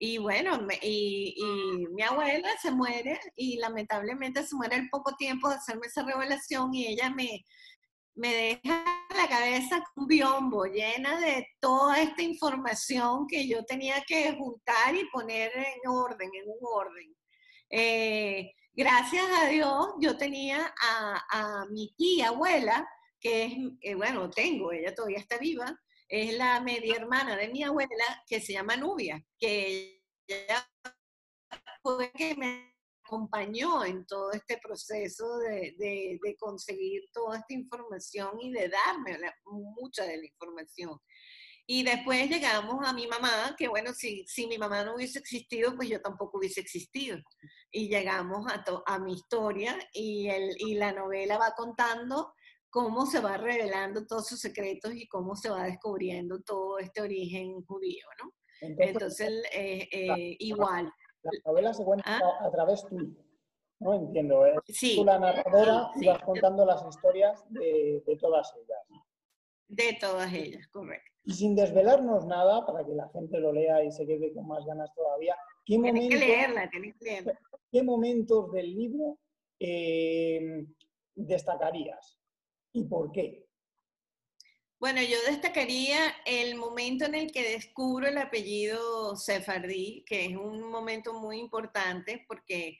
Y 0.00 0.18
bueno, 0.18 0.58
y, 0.80 1.34
mi 1.92 2.02
abuela 2.02 2.48
se 2.62 2.70
muere 2.70 3.18
y 3.34 3.56
lamentablemente 3.58 4.46
se 4.46 4.54
muere 4.54 4.76
al 4.76 4.88
poco 4.90 5.16
tiempo 5.16 5.48
de 5.48 5.56
hacerme 5.56 5.88
esa 5.88 6.04
revelación 6.04 6.72
y 6.72 6.86
ella 6.86 7.10
me, 7.10 7.44
me 8.14 8.32
deja 8.32 8.84
la 9.16 9.28
cabeza 9.28 9.84
un 9.96 10.06
biombo 10.06 10.66
llena 10.66 11.18
de 11.18 11.48
toda 11.60 12.00
esta 12.00 12.22
información 12.22 13.26
que 13.26 13.48
yo 13.48 13.64
tenía 13.64 14.02
que 14.06 14.32
juntar 14.34 14.94
y 14.94 15.08
poner 15.10 15.50
en 15.56 15.90
orden, 15.90 16.30
en 16.32 16.48
un 16.48 16.58
orden. 16.62 17.16
Eh, 17.70 18.52
gracias 18.78 19.26
a 19.42 19.48
Dios 19.48 19.94
yo 20.00 20.16
tenía 20.16 20.72
a, 20.80 21.66
mi 21.68 21.92
tía 21.96 22.28
abuela, 22.28 22.88
que 23.20 23.46
es, 23.46 23.52
eh, 23.80 23.94
bueno, 23.96 24.30
tengo, 24.30 24.70
ella 24.70 24.94
todavía 24.94 25.18
está 25.18 25.36
viva, 25.36 25.76
es 26.08 26.38
la 26.38 26.60
media 26.60 26.94
hermana 26.94 27.36
de 27.36 27.48
mi 27.48 27.64
abuela 27.64 28.22
que 28.28 28.40
se 28.40 28.52
llama 28.52 28.76
Nubia, 28.76 29.20
que 29.36 30.00
ella 30.28 30.64
fue 31.82 32.12
que 32.12 32.36
me 32.36 32.72
acompañó 33.04 33.84
en 33.84 34.06
todo 34.06 34.30
este 34.30 34.58
proceso 34.58 35.38
de, 35.38 35.74
de, 35.76 36.36
conseguir 36.38 37.02
toda 37.12 37.38
esta 37.38 37.54
información 37.54 38.40
y 38.40 38.52
de 38.52 38.68
darme 38.68 39.18
mucha 39.44 40.04
de 40.04 40.18
la 40.18 40.26
información. 40.26 41.00
Y 41.70 41.82
después 41.82 42.30
llegamos 42.30 42.76
a 42.86 42.94
mi 42.94 43.06
mamá, 43.06 43.54
que 43.58 43.68
bueno, 43.68 43.92
si, 43.92 44.26
si 44.26 44.46
mi 44.46 44.56
mamá 44.56 44.84
no 44.84 44.94
hubiese 44.94 45.18
existido, 45.18 45.76
pues 45.76 45.90
yo 45.90 46.00
tampoco 46.00 46.38
hubiese 46.38 46.60
existido. 46.62 47.18
Y 47.70 47.88
llegamos 47.88 48.50
a, 48.50 48.64
a 48.86 48.98
mi 48.98 49.12
historia 49.12 49.78
y, 49.92 50.28
el, 50.28 50.56
y 50.58 50.76
la 50.76 50.92
novela 50.92 51.36
va 51.36 51.52
contando 51.54 52.32
cómo 52.70 53.04
se 53.04 53.20
va 53.20 53.36
revelando 53.36 54.06
todos 54.06 54.28
sus 54.28 54.40
secretos 54.40 54.94
y 54.94 55.06
cómo 55.08 55.36
se 55.36 55.50
va 55.50 55.64
descubriendo 55.64 56.40
todo 56.40 56.78
este 56.78 57.02
origen 57.02 57.62
judío, 57.66 58.06
¿no? 58.22 58.32
Entonces, 58.60 59.30
eh, 59.52 59.88
eh, 59.92 60.36
igual. 60.38 60.90
La 61.22 61.30
novela 61.44 61.74
se 61.74 61.84
cuenta 61.84 62.04
¿Ah? 62.06 62.46
a 62.46 62.50
través 62.50 62.84
tuyo, 62.86 63.14
¿no? 63.80 63.94
Entiendo. 63.94 64.46
¿eh? 64.46 64.54
Sí. 64.68 64.96
Tú 64.96 65.04
la 65.04 65.18
narradora 65.18 65.90
y 66.00 66.06
vas 66.06 66.22
contando 66.22 66.64
las 66.64 66.82
historias 66.88 67.44
de, 67.50 68.02
todas 68.18 68.52
ellas. 68.56 69.04
De 69.68 69.98
todas 70.00 70.32
ellas, 70.32 70.66
correcto. 70.68 71.07
Y 71.24 71.32
sin 71.34 71.54
desvelarnos 71.54 72.26
nada, 72.26 72.64
para 72.66 72.84
que 72.84 72.94
la 72.94 73.08
gente 73.10 73.38
lo 73.38 73.52
lea 73.52 73.84
y 73.84 73.92
se 73.92 74.06
quede 74.06 74.32
con 74.32 74.46
más 74.46 74.64
ganas 74.64 74.92
todavía, 74.94 75.36
¿qué, 75.64 75.78
momentos, 75.78 76.08
que 76.08 76.26
leerla, 76.26 76.70
que 76.70 76.94
leerla. 77.00 77.40
¿qué 77.70 77.82
momentos 77.82 78.52
del 78.52 78.74
libro 78.74 79.18
destacarías? 81.14 82.18
y 82.72 82.84
por 82.84 83.12
qué? 83.12 83.44
Bueno, 84.80 85.00
yo 85.02 85.16
destacaría 85.26 85.98
el 86.24 86.54
momento 86.54 87.04
en 87.04 87.16
el 87.16 87.32
que 87.32 87.52
descubro 87.52 88.06
el 88.06 88.18
apellido 88.18 89.16
Sefardí, 89.16 90.04
que 90.06 90.26
es 90.26 90.36
un 90.36 90.70
momento 90.70 91.14
muy 91.14 91.38
importante 91.40 92.24
porque, 92.28 92.78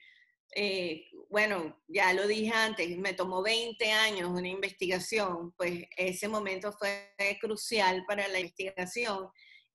eh, 0.55 1.05
bueno, 1.29 1.79
ya 1.87 2.13
lo 2.13 2.27
dije 2.27 2.51
antes, 2.51 2.97
me 2.97 3.13
tomó 3.13 3.41
20 3.43 3.91
años 3.91 4.29
una 4.29 4.47
investigación, 4.47 5.53
pues 5.57 5.83
ese 5.95 6.27
momento 6.27 6.71
fue 6.73 7.13
crucial 7.39 8.03
para 8.07 8.27
la 8.27 8.39
investigación. 8.39 9.29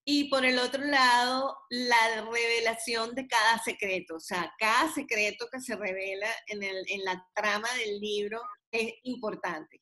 Y 0.07 0.29
por 0.29 0.45
el 0.45 0.59
otro 0.59 0.85
lado, 0.85 1.57
la 1.71 2.29
revelación 2.31 3.15
de 3.15 3.27
cada 3.27 3.63
secreto, 3.63 4.17
o 4.17 4.21
sea, 4.21 4.53
cada 4.59 4.93
secreto 4.93 5.47
que 5.51 5.61
se 5.61 5.77
revela 5.77 6.29
en, 6.49 6.63
el, 6.63 6.85
en 6.89 7.05
la 7.05 7.27
trama 7.35 7.69
del 7.79 8.01
libro 8.01 8.43
es 8.71 8.93
importante 9.05 9.81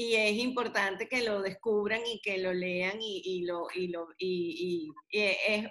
y 0.00 0.14
es 0.14 0.32
importante 0.38 1.06
que 1.10 1.20
lo 1.20 1.42
descubran 1.42 2.00
y 2.06 2.22
que 2.22 2.38
lo 2.38 2.54
lean 2.54 2.96
y, 3.02 3.44
lo, 3.44 3.66
y, 3.74 3.88
lo, 3.88 4.08
y, 4.16 4.90
es, 5.10 5.66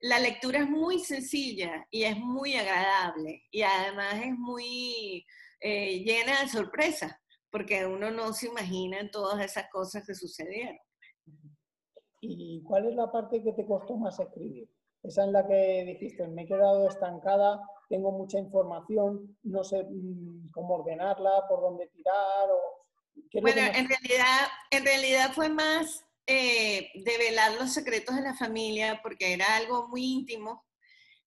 la 0.00 0.18
lectura 0.18 0.60
es 0.60 0.68
muy 0.68 0.98
sencilla 1.00 1.86
y 1.90 2.04
es 2.04 2.16
muy 2.18 2.54
agradable 2.54 3.42
y 3.50 3.62
además 3.62 4.14
es 4.22 4.32
muy 4.36 5.24
eh, 5.60 6.00
llena 6.00 6.42
de 6.42 6.48
sorpresas 6.48 7.12
porque 7.50 7.86
uno 7.86 8.10
no 8.10 8.32
se 8.32 8.48
imagina 8.48 9.10
todas 9.10 9.42
esas 9.44 9.70
cosas 9.70 10.04
que 10.06 10.14
sucedieron. 10.14 10.76
¿Y 12.20 12.62
cuál 12.64 12.86
es 12.86 12.94
la 12.94 13.10
parte 13.10 13.42
que 13.42 13.52
te 13.52 13.64
costó 13.64 13.96
más 13.96 14.18
escribir? 14.18 14.68
Esa 15.02 15.24
en 15.24 15.32
la 15.32 15.46
que 15.46 15.84
dijiste, 15.86 16.26
me 16.28 16.42
he 16.42 16.46
quedado 16.46 16.88
estancada, 16.88 17.60
tengo 17.88 18.12
mucha 18.12 18.38
información, 18.38 19.38
no 19.44 19.64
sé 19.64 19.84
mm, 19.84 20.50
cómo 20.50 20.74
ordenarla, 20.74 21.46
por 21.48 21.60
dónde 21.60 21.86
tirar 21.88 22.50
o 22.50 22.86
bueno, 23.40 23.60
en 23.60 23.88
realidad, 23.88 24.48
en 24.70 24.84
realidad 24.84 25.32
fue 25.32 25.48
más 25.48 26.05
eh, 26.26 26.90
develar 26.94 27.54
los 27.54 27.72
secretos 27.72 28.16
de 28.16 28.22
la 28.22 28.34
familia 28.34 29.00
porque 29.02 29.32
era 29.32 29.56
algo 29.56 29.88
muy 29.88 30.04
íntimo 30.04 30.64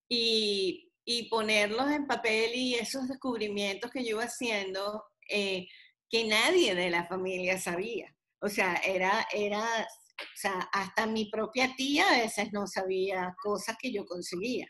y, 0.07 0.85
ponerlos 1.31 1.89
en 1.91 2.05
papel 2.05 2.53
y 2.53 2.75
esos 2.75 3.07
descubrimientos 3.07 3.89
que 3.89 4.03
yo 4.03 4.11
iba 4.11 4.23
haciendo 4.25 5.03
eh, 5.27 5.67
que 6.07 6.25
nadie 6.25 6.75
de 6.75 6.91
la 6.91 7.07
familia 7.07 7.59
sabía. 7.59 8.15
O 8.41 8.47
sea, 8.47 8.75
era, 8.75 9.27
era, 9.33 9.59
o 9.59 10.35
sea, 10.35 10.69
hasta 10.71 11.07
mi 11.07 11.25
propia 11.25 11.73
tía 11.75 12.07
a 12.09 12.17
veces 12.19 12.53
no 12.53 12.67
sabía 12.67 13.35
cosas 13.41 13.75
que 13.81 13.91
yo 13.91 14.05
conseguía. 14.05 14.67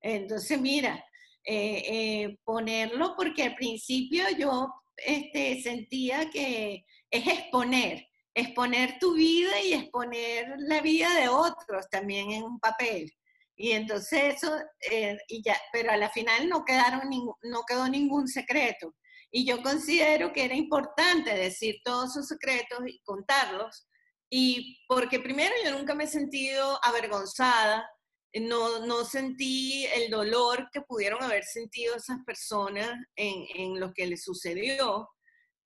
Entonces, 0.00 0.60
mira, 0.60 1.04
eh, 1.44 2.36
ponerlo 2.44 3.14
porque 3.16 3.44
al 3.44 3.54
principio 3.54 4.24
yo 4.36 4.68
este, 4.96 5.62
sentía 5.62 6.30
que 6.30 6.84
es 7.10 7.26
exponer, 7.26 8.08
exponer 8.36 8.98
tu 9.00 9.14
vida 9.14 9.60
y 9.62 9.72
exponer 9.72 10.56
la 10.58 10.82
vida 10.82 11.12
de 11.14 11.28
otros 11.28 11.88
también 11.90 12.30
en 12.32 12.42
un 12.42 12.60
papel. 12.60 13.10
Y 13.56 13.72
entonces 13.72 14.34
eso, 14.36 14.54
eh, 14.90 15.16
y 15.28 15.42
ya, 15.42 15.56
pero 15.72 15.90
a 15.90 15.96
la 15.96 16.10
final 16.10 16.46
no, 16.46 16.62
quedaron 16.62 17.08
no 17.42 17.62
quedó 17.66 17.88
ningún 17.88 18.28
secreto. 18.28 18.94
Y 19.30 19.46
yo 19.46 19.62
considero 19.62 20.34
que 20.34 20.44
era 20.44 20.54
importante 20.54 21.34
decir 21.34 21.76
todos 21.82 22.10
esos 22.10 22.28
secretos 22.28 22.80
y 22.86 23.00
contarlos. 23.04 23.88
Y 24.30 24.84
porque 24.86 25.18
primero 25.18 25.54
yo 25.64 25.70
nunca 25.70 25.94
me 25.94 26.04
he 26.04 26.08
sentido 26.08 26.78
avergonzada, 26.82 27.88
no, 28.34 28.84
no 28.84 29.06
sentí 29.06 29.86
el 29.94 30.10
dolor 30.10 30.68
que 30.70 30.82
pudieron 30.82 31.22
haber 31.22 31.44
sentido 31.44 31.96
esas 31.96 32.18
personas 32.26 32.90
en, 33.16 33.46
en 33.54 33.80
lo 33.80 33.94
que 33.94 34.06
les 34.06 34.24
sucedió 34.24 35.08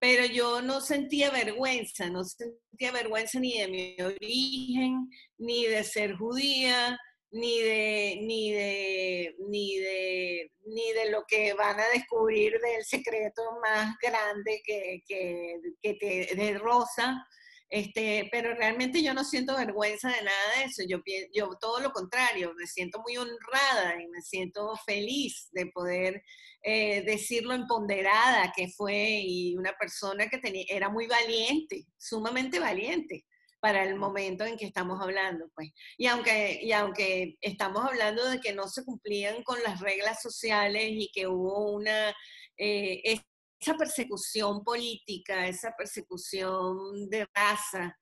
pero 0.01 0.25
yo 0.25 0.63
no 0.63 0.81
sentía 0.81 1.31
vergüenza, 1.31 2.09
no 2.09 2.25
sentía 2.25 2.91
vergüenza 2.91 3.39
ni 3.39 3.61
de 3.61 3.69
mi 3.69 3.97
origen, 4.03 5.11
ni 5.37 5.67
de 5.67 5.85
ser 5.85 6.17
judía, 6.17 6.99
ni 7.31 7.61
de, 7.61 8.19
ni 8.23 8.51
de, 8.51 9.37
ni 9.51 9.79
de, 9.79 10.53
ni 10.65 10.93
de 10.93 11.11
lo 11.11 11.25
que 11.29 11.53
van 11.53 11.79
a 11.79 11.89
descubrir 11.91 12.59
del 12.61 12.85
secreto 12.85 13.43
más 13.63 13.95
grande 14.03 14.63
que, 14.65 15.03
que, 15.07 15.61
que 15.83 15.95
te, 15.95 16.35
de 16.35 16.59
Rosa. 16.59 17.27
Este, 17.69 18.29
pero 18.33 18.53
realmente 18.55 19.01
yo 19.01 19.15
no 19.15 19.23
siento 19.23 19.57
vergüenza 19.57 20.09
de 20.09 20.23
nada 20.25 20.57
de 20.57 20.65
eso, 20.65 20.83
yo, 20.89 20.99
yo 21.33 21.51
todo 21.61 21.79
lo 21.79 21.93
contrario, 21.93 22.53
me 22.57 22.67
siento 22.67 23.01
muy 23.01 23.17
honrada 23.17 24.03
y 24.03 24.09
me 24.09 24.21
siento 24.23 24.75
feliz 24.85 25.49
de 25.53 25.67
poder 25.67 26.21
eh, 26.63 27.03
decir 27.03 27.45
lo 27.45 27.55
empoderada 27.55 28.53
que 28.55 28.69
fue 28.69 29.23
y 29.25 29.57
una 29.57 29.73
persona 29.73 30.29
que 30.29 30.39
tenía, 30.39 30.65
era 30.69 30.89
muy 30.89 31.07
valiente, 31.07 31.87
sumamente 31.97 32.59
valiente 32.59 33.25
para 33.61 33.85
el 33.85 33.97
momento 33.97 34.45
en 34.45 34.57
que 34.57 34.67
estamos 34.67 35.01
hablando, 35.01 35.47
pues. 35.55 35.71
Y 35.99 36.07
aunque, 36.07 36.61
y 36.63 36.73
aunque 36.73 37.37
estamos 37.41 37.85
hablando 37.85 38.27
de 38.29 38.41
que 38.41 38.53
no 38.53 38.69
se 38.69 38.85
cumplían 38.85 39.43
con 39.43 39.63
las 39.63 39.81
reglas 39.81 40.23
sociales 40.23 40.89
y 40.91 41.11
que 41.13 41.27
hubo 41.27 41.73
una, 41.73 42.15
eh, 42.57 43.21
esa 43.61 43.77
persecución 43.77 44.65
política, 44.65 45.47
esa 45.47 45.75
persecución 45.77 47.09
de 47.11 47.27
raza. 47.35 47.97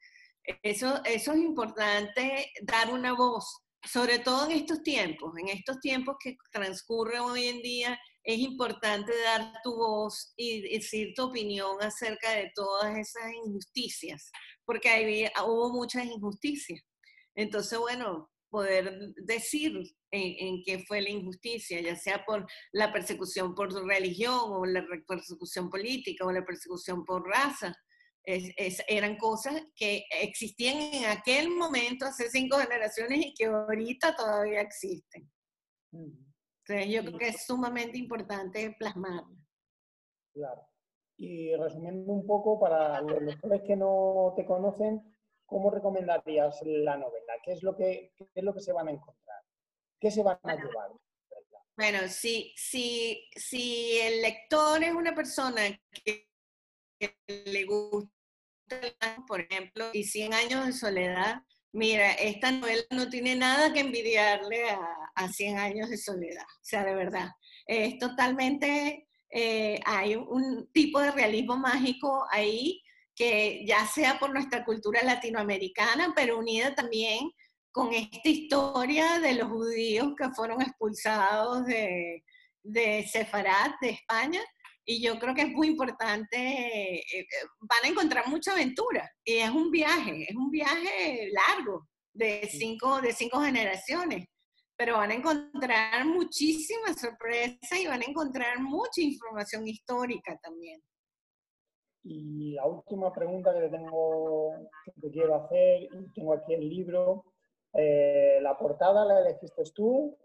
Eso, 0.63 1.03
eso 1.05 1.33
es 1.33 1.39
importante 1.39 2.53
dar 2.63 2.91
una 2.91 3.13
voz, 3.13 3.63
sobre 3.85 4.21
todo 4.21 4.47
en 4.47 4.53
estos 4.53 4.83
tiempos, 4.83 5.35
en 5.37 5.49
estos 5.49 5.81
tiempos 5.81 6.17
que 6.21 6.37
transcurren 6.51 7.21
hoy 7.21 7.49
en 7.49 7.61
día, 7.61 8.01
es 8.29 8.41
importante 8.41 9.11
dar 9.23 9.55
tu 9.65 9.75
voz 9.75 10.35
y 10.37 10.61
decir 10.61 11.15
tu 11.17 11.29
opinión 11.29 11.79
acerca 11.81 12.31
de 12.33 12.53
todas 12.55 12.95
esas 12.99 13.33
injusticias, 13.33 14.31
porque 14.67 15.31
hubo 15.47 15.73
muchas 15.73 16.05
injusticias. 16.05 16.79
Entonces, 17.35 17.79
bueno, 17.79 18.31
poder 18.51 19.15
decir 19.25 19.73
en, 20.11 20.63
qué 20.63 20.85
fue 20.87 21.01
la 21.01 21.09
injusticia, 21.09 21.81
ya 21.81 21.97
sea 21.97 22.23
por 22.27 22.47
la 22.73 22.93
persecución 22.93 23.55
por 23.55 23.73
religión 23.87 24.39
o 24.43 24.67
la 24.67 24.85
persecución 25.07 25.71
política 25.71 26.27
o 26.27 26.31
la 26.31 26.45
persecución 26.45 27.07
por 27.07 27.27
raza. 27.27 27.75
eran 28.27 29.17
cosas 29.17 29.63
que 29.75 30.05
existían 30.21 30.77
en 30.77 31.05
aquel 31.07 31.49
momento, 31.49 32.05
hace 32.05 32.29
cinco 32.29 32.59
generaciones, 32.59 33.25
y 33.25 33.33
que 33.33 33.47
ahorita 33.47 34.15
todavía 34.15 34.61
existen. 34.61 35.31
Entonces, 36.69 36.93
yo 36.93 37.03
creo 37.03 37.19
que 37.19 37.29
es 37.29 37.47
sumamente 37.47 37.97
importante 37.97 38.77
plasmarla. 38.79 39.27
Claro. 40.35 40.69
Y 41.17 41.55
resumiendo 41.57 42.13
un 42.13 42.27
poco, 42.27 42.61
para 42.61 43.01
los 43.01 43.23
lectores 43.23 43.63
que 43.63 43.75
no 43.75 44.35
te 44.37 44.45
conocen, 44.45 45.17
¿cómo 45.47 45.71
recomendarías 45.71 46.61
la 46.65 46.97
novela? 46.97 47.33
¿Qué 47.43 47.53
es 47.53 47.63
lo 47.63 47.75
que, 47.75 48.13
qué 48.17 48.29
es 48.35 48.45
lo 48.45 48.53
que 48.53 48.61
se 48.61 48.73
van 48.73 48.89
a 48.89 48.93
encontrar? 48.93 49.43
¿Qué 49.99 50.11
se 50.11 50.23
van 50.23 50.39
a 50.43 50.55
llevar? 50.55 50.91
Bueno, 51.77 52.01
si, 52.09 52.53
si, 52.57 53.29
si 53.35 53.99
el 54.01 54.21
lector 54.21 54.83
es 54.83 54.93
una 54.93 55.15
persona 55.15 55.63
que, 56.05 56.27
le 57.47 57.65
gusta, 57.65 58.11
por 59.27 59.41
ejemplo, 59.41 59.87
y 59.93 60.05
100 60.05 60.35
años 60.35 60.67
de 60.67 60.73
soledad, 60.73 61.43
mira, 61.73 62.13
esta 62.13 62.51
novela 62.51 62.83
no 62.91 63.09
tiene 63.09 63.37
nada 63.37 63.73
que 63.73 63.81
envidiarle 63.81 64.71
a, 64.71 65.08
a 65.19 65.29
100 65.29 65.59
años 65.59 65.91
de 65.91 65.99
soledad, 65.99 66.45
o 66.45 66.65
sea, 66.65 66.85
de 66.85 66.95
verdad. 66.95 67.31
Es 67.67 67.99
totalmente, 67.99 69.09
eh, 69.31 69.81
hay 69.85 70.17
un 70.17 70.71
tipo 70.73 71.01
de 71.01 71.11
realismo 71.11 71.57
mágico 71.57 72.25
ahí 72.31 72.81
que 73.15 73.65
ya 73.67 73.85
sea 73.87 74.19
por 74.19 74.33
nuestra 74.33 74.65
cultura 74.65 75.03
latinoamericana, 75.03 76.13
pero 76.15 76.39
unida 76.39 76.75
también 76.75 77.31
con 77.73 77.93
esta 77.93 78.29
historia 78.29 79.19
de 79.19 79.35
los 79.35 79.49
judíos 79.49 80.13
que 80.17 80.31
fueron 80.31 80.63
expulsados 80.63 81.67
de, 81.67 82.25
de 82.63 83.07
Sefarad, 83.09 83.73
de 83.81 83.91
España, 83.91 84.41
y 84.85 85.03
yo 85.03 85.19
creo 85.19 85.35
que 85.35 85.43
es 85.43 85.51
muy 85.51 85.67
importante, 85.67 86.37
eh, 86.37 87.05
eh, 87.13 87.27
van 87.61 87.85
a 87.85 87.89
encontrar 87.89 88.29
mucha 88.29 88.53
aventura, 88.53 89.11
y 89.25 89.35
es 89.35 89.51
un 89.51 89.71
viaje, 89.71 90.27
es 90.29 90.37
un 90.37 90.51
viaje 90.51 91.29
largo, 91.33 91.89
de 92.15 92.49
cinco, 92.51 93.01
de 93.01 93.13
cinco 93.13 93.41
generaciones, 93.41 94.27
pero 94.79 94.97
van 94.97 95.11
a 95.11 95.15
encontrar 95.15 96.07
muchísimas 96.07 97.01
sorpresas 97.01 97.81
y 97.81 97.89
van 97.89 98.01
a 98.01 98.05
encontrar 98.05 98.61
mucha 98.61 99.01
información 99.01 99.67
histórica 99.67 100.39
también. 100.41 100.81
Y 102.05 102.53
la 102.53 102.65
última 102.65 103.13
pregunta 103.13 103.53
que 103.53 103.63
te 103.63 103.71
tengo, 103.71 104.53
que 104.85 104.93
te 105.01 105.11
quiero 105.11 105.35
hacer, 105.35 105.83
y 105.83 106.13
tengo 106.15 106.33
aquí 106.33 106.55
el 106.55 106.69
libro, 106.69 107.25
eh, 107.75 108.39
¿la 108.41 108.57
portada 108.57 109.05
la 109.05 109.19
elegiste 109.21 109.65
tú? 109.75 110.17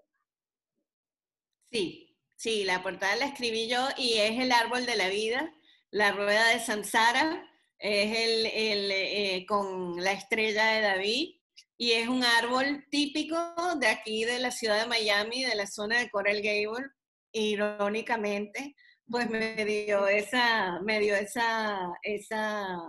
Sí, 1.72 2.16
sí, 2.36 2.64
la 2.64 2.84
portada 2.84 3.16
la 3.16 3.26
escribí 3.26 3.68
yo 3.68 3.80
y 3.98 4.20
es 4.20 4.40
el 4.40 4.52
árbol 4.52 4.86
de 4.86 4.96
la 4.96 5.10
vida, 5.10 5.52
la 5.90 6.12
rueda 6.12 6.50
de 6.50 6.60
Samsara, 6.60 7.50
es 7.80 8.18
el, 8.18 8.46
el 8.46 8.92
eh, 8.92 9.46
con 9.48 9.96
la 10.02 10.12
estrella 10.12 10.68
de 10.68 10.82
David 10.82 11.43
y 11.84 11.92
es 11.92 12.08
un 12.08 12.24
árbol 12.24 12.86
típico 12.90 13.36
de 13.78 13.88
aquí 13.88 14.24
de 14.24 14.40
la 14.40 14.52
ciudad 14.52 14.80
de 14.80 14.88
Miami, 14.88 15.44
de 15.44 15.54
la 15.54 15.68
zona 15.68 16.00
de 16.00 16.10
Coral 16.10 16.42
Gable, 16.42 16.88
irónicamente, 17.34 18.74
pues 19.06 19.30
me 19.30 19.66
dio 19.66 20.08
esa, 20.08 20.80
me 20.80 21.02
dio 21.02 21.14
esa, 21.14 21.92
esa, 22.02 22.80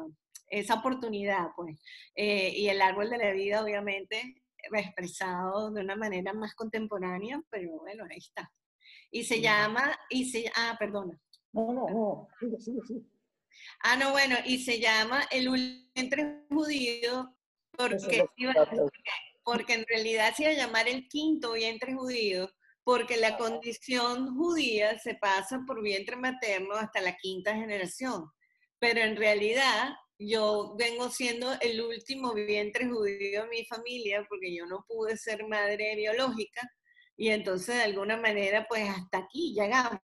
esa 0.46 0.74
oportunidad, 0.74 1.48
pues. 1.56 1.76
Eh, 2.14 2.52
y 2.54 2.68
el 2.68 2.80
árbol 2.80 3.10
de 3.10 3.18
la 3.18 3.32
vida, 3.32 3.64
obviamente, 3.64 4.36
expresado 4.72 5.72
de 5.72 5.80
una 5.80 5.96
manera 5.96 6.32
más 6.32 6.54
contemporánea, 6.54 7.42
pero 7.50 7.72
bueno, 7.80 8.04
ahí 8.08 8.18
está. 8.18 8.48
Y 9.10 9.24
se 9.24 9.40
llama, 9.40 9.98
y 10.08 10.30
se, 10.30 10.48
ah, 10.54 10.76
perdona. 10.78 11.20
No, 11.52 11.72
no, 11.72 11.88
no, 11.88 12.28
Ah, 13.80 13.96
no, 13.96 14.12
bueno, 14.12 14.36
y 14.44 14.58
se 14.62 14.78
llama 14.78 15.24
El 15.32 15.90
entre 15.96 16.44
judío, 16.48 17.34
porque, 17.76 18.24
porque 19.42 19.74
en 19.74 19.84
realidad 19.86 20.34
se 20.34 20.44
iba 20.44 20.52
a 20.52 20.66
llamar 20.66 20.88
el 20.88 21.08
quinto 21.08 21.52
vientre 21.52 21.94
judío, 21.94 22.50
porque 22.82 23.16
la 23.16 23.36
condición 23.36 24.36
judía 24.36 24.98
se 24.98 25.14
pasa 25.14 25.62
por 25.66 25.82
vientre 25.82 26.16
materno 26.16 26.74
hasta 26.74 27.00
la 27.00 27.16
quinta 27.16 27.54
generación. 27.54 28.30
Pero 28.78 29.00
en 29.00 29.16
realidad 29.16 29.94
yo 30.18 30.74
vengo 30.78 31.10
siendo 31.10 31.52
el 31.60 31.80
último 31.80 32.34
vientre 32.34 32.86
judío 32.86 33.42
de 33.42 33.48
mi 33.48 33.64
familia 33.64 34.24
porque 34.28 34.54
yo 34.54 34.66
no 34.66 34.84
pude 34.86 35.16
ser 35.16 35.46
madre 35.46 35.96
biológica 35.96 36.62
y 37.16 37.30
entonces 37.30 37.76
de 37.76 37.82
alguna 37.82 38.16
manera 38.16 38.66
pues 38.68 38.88
hasta 38.88 39.18
aquí 39.18 39.54
llegamos. 39.54 40.00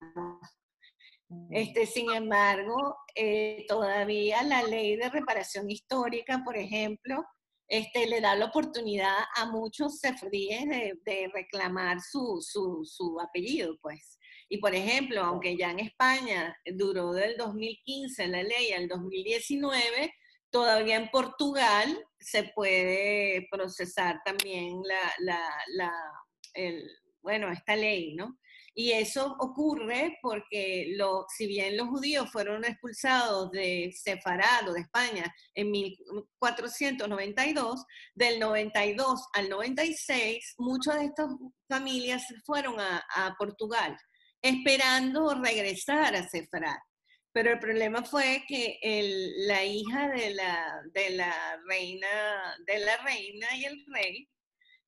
Este, 1.52 1.86
sin 1.86 2.10
embargo, 2.12 2.96
eh, 3.14 3.66
todavía 3.68 4.44
la 4.44 4.64
ley 4.64 4.96
de 4.96 5.10
reparación 5.10 5.70
histórica, 5.70 6.42
por 6.46 6.56
ejemplo, 6.56 7.26
este, 7.68 8.08
le 8.08 8.22
da 8.22 8.36
la 8.36 8.46
oportunidad 8.46 9.16
a 9.36 9.46
muchos 9.46 10.00
sefardíes 10.00 10.66
de, 11.04 11.30
reclamar 11.34 12.00
su, 12.02 12.40
su, 12.42 13.20
apellido, 13.20 13.78
pues. 13.82 14.18
Y 14.50 14.60
por 14.60 14.74
ejemplo, 14.74 15.22
aunque 15.22 15.58
ya 15.58 15.72
en 15.72 15.80
España 15.80 16.58
duró 16.66 17.12
del 17.12 17.36
2015 17.36 18.28
la 18.28 18.44
ley 18.44 18.72
al 18.72 18.88
2019, 18.88 20.14
todavía 20.50 20.96
en 20.96 21.10
Portugal 21.10 22.06
se 22.20 22.46
puede 22.56 23.48
procesar 23.52 24.22
también 24.24 24.82
la, 24.84 25.14
la, 25.20 25.50
la 25.76 25.94
el, 26.54 26.90
bueno, 27.22 27.52
esta 27.52 27.76
ley, 27.76 28.16
¿no? 28.16 28.38
Y 28.80 28.92
eso 28.92 29.36
ocurre 29.40 30.20
porque 30.22 30.94
lo, 30.98 31.26
si 31.36 31.48
bien 31.48 31.76
los 31.76 31.88
judíos 31.88 32.30
fueron 32.32 32.64
expulsados 32.64 33.50
de 33.50 33.92
Sefarad 33.92 34.70
o 34.70 34.74
de 34.74 34.82
España 34.82 35.34
en 35.56 35.72
1492, 35.72 37.84
del 38.14 38.40
92 38.40 39.30
al 39.34 39.50
96, 39.50 40.54
muchas 40.60 41.00
de 41.00 41.06
estas 41.06 41.28
familias 41.68 42.24
fueron 42.46 42.80
a, 42.80 43.36
Portugal 43.40 43.98
esperando 44.44 45.34
regresar 45.34 46.16
a 46.16 46.30
Sefarad. 46.30 46.78
pero 47.32 47.54
el 47.54 47.60
problema 47.60 48.04
fue 48.04 48.44
que 48.48 48.78
la 49.48 49.66
hija 49.66 50.10
de 50.10 50.36
la 50.36 51.60
reina, 51.68 52.56
de 52.68 52.78
la 52.78 52.98
reina 52.98 53.48
y 53.56 53.66
el 53.66 53.84
rey 53.92 54.30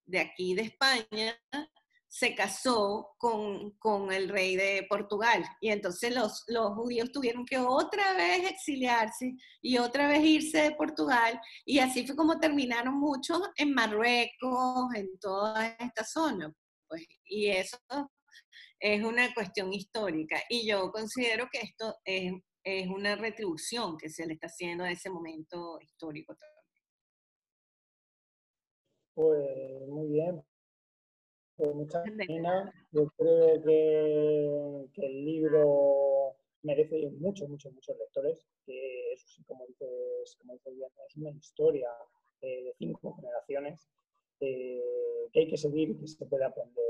de 0.06 0.20
aquí 0.20 0.54
de 0.54 0.62
España 0.62 1.36
se 2.10 2.34
casó 2.34 3.16
con, 3.20 3.72
con, 3.78 4.12
el 4.12 4.30
rey 4.30 4.56
de 4.56 4.86
Portugal. 4.90 5.46
Y 5.62 5.70
entonces 5.70 6.14
los, 6.14 6.44
los, 6.48 6.74
judíos 6.74 7.12
tuvieron 7.12 7.46
que 7.46 7.60
otra 7.60 8.14
vez 8.14 8.50
exiliarse 8.50 9.36
y 9.62 9.78
otra 9.78 10.08
vez 10.08 10.24
irse 10.24 10.64
de 10.64 10.72
Portugal. 10.72 11.40
Y 11.66 11.78
así 11.80 12.06
fue 12.06 12.16
como 12.16 12.40
terminaron 12.40 13.00
muchos 13.00 13.42
en 13.56 13.74
Marruecos, 13.74 14.94
en 14.96 15.20
toda 15.20 15.68
esta 15.80 16.04
zona. 16.04 16.52
Pues, 16.88 17.06
y 17.26 17.48
eso 17.50 17.78
es 18.80 19.04
una 19.04 19.32
cuestión 19.36 19.72
histórica. 19.72 20.42
Y 20.50 20.68
yo 20.68 20.92
considero 20.92 21.48
que 21.52 21.60
esto 21.60 21.96
es, 22.04 22.34
es 22.64 22.88
una 22.88 23.16
retribución 23.18 23.98
que 23.98 24.10
se 24.10 24.26
le 24.26 24.34
está 24.34 24.48
haciendo 24.48 24.84
a 24.84 24.92
ese 24.92 25.12
momento 25.12 25.78
histórico 25.80 26.36
también. 26.36 26.60
Pues 29.14 29.88
muy 29.90 30.08
bien, 30.08 30.42
muchas 31.74 32.04
gracias. 32.06 32.74
Yo 32.92 33.08
creo 33.18 33.62
que, 33.64 34.86
que, 34.94 35.06
el 35.06 35.26
libro 35.26 36.36
merece 36.64 37.10
muchos, 37.20 37.50
muchos, 37.50 37.74
muchos 37.74 37.98
lectores. 37.98 38.48
Que 38.66 39.14
eso 39.14 39.28
sí, 39.28 39.44
como 39.44 39.66
dices, 39.68 40.38
como 40.40 40.54
dices 40.54 40.76
bien, 40.76 40.90
es 41.08 41.16
una 41.18 41.30
historia 41.32 41.90
eh, 42.42 42.64
de 42.64 42.74
cinco 42.78 43.16
generaciones 43.16 43.90
eh, 44.40 45.30
que 45.34 45.42
hay 45.42 45.48
que 45.50 45.58
seguir 45.58 45.90
y 45.90 45.98
que 45.98 46.08
se 46.08 46.26
puede 46.26 46.46
aprender, 46.46 46.86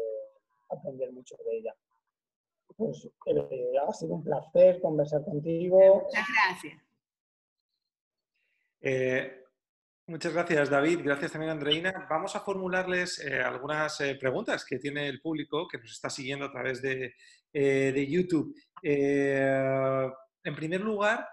aprender 0.70 1.12
mucho 1.12 1.36
de 1.46 1.58
ella. 1.58 1.76
Pues 2.78 3.10
eh, 3.26 3.74
ha 3.88 3.94
sido 3.94 4.16
un 4.16 4.24
placer 4.24 4.80
conversar 4.82 5.24
contigo. 5.26 6.04
Muchas 6.04 6.28
gracias. 6.34 6.82
Muchas 10.10 10.34
gracias, 10.34 10.72
David. 10.72 11.02
Gracias 11.04 11.34
también, 11.34 11.52
Andreina. 11.52 12.08
Vamos 12.10 12.36
a 12.36 12.40
formularles 12.40 13.24
eh, 13.24 13.44
algunas 13.44 14.02
eh, 14.02 14.18
preguntas 14.20 14.66
que 14.66 14.80
tiene 14.80 15.08
el 15.08 15.22
público 15.22 15.68
que 15.68 15.78
nos 15.78 15.92
está 15.92 16.10
siguiendo 16.10 16.46
a 16.46 16.52
través 16.52 16.82
de, 16.82 17.14
eh, 17.54 18.08
YouTube. 18.10 18.56
en 18.82 20.56
primer 20.56 20.82
lugar, 20.82 21.28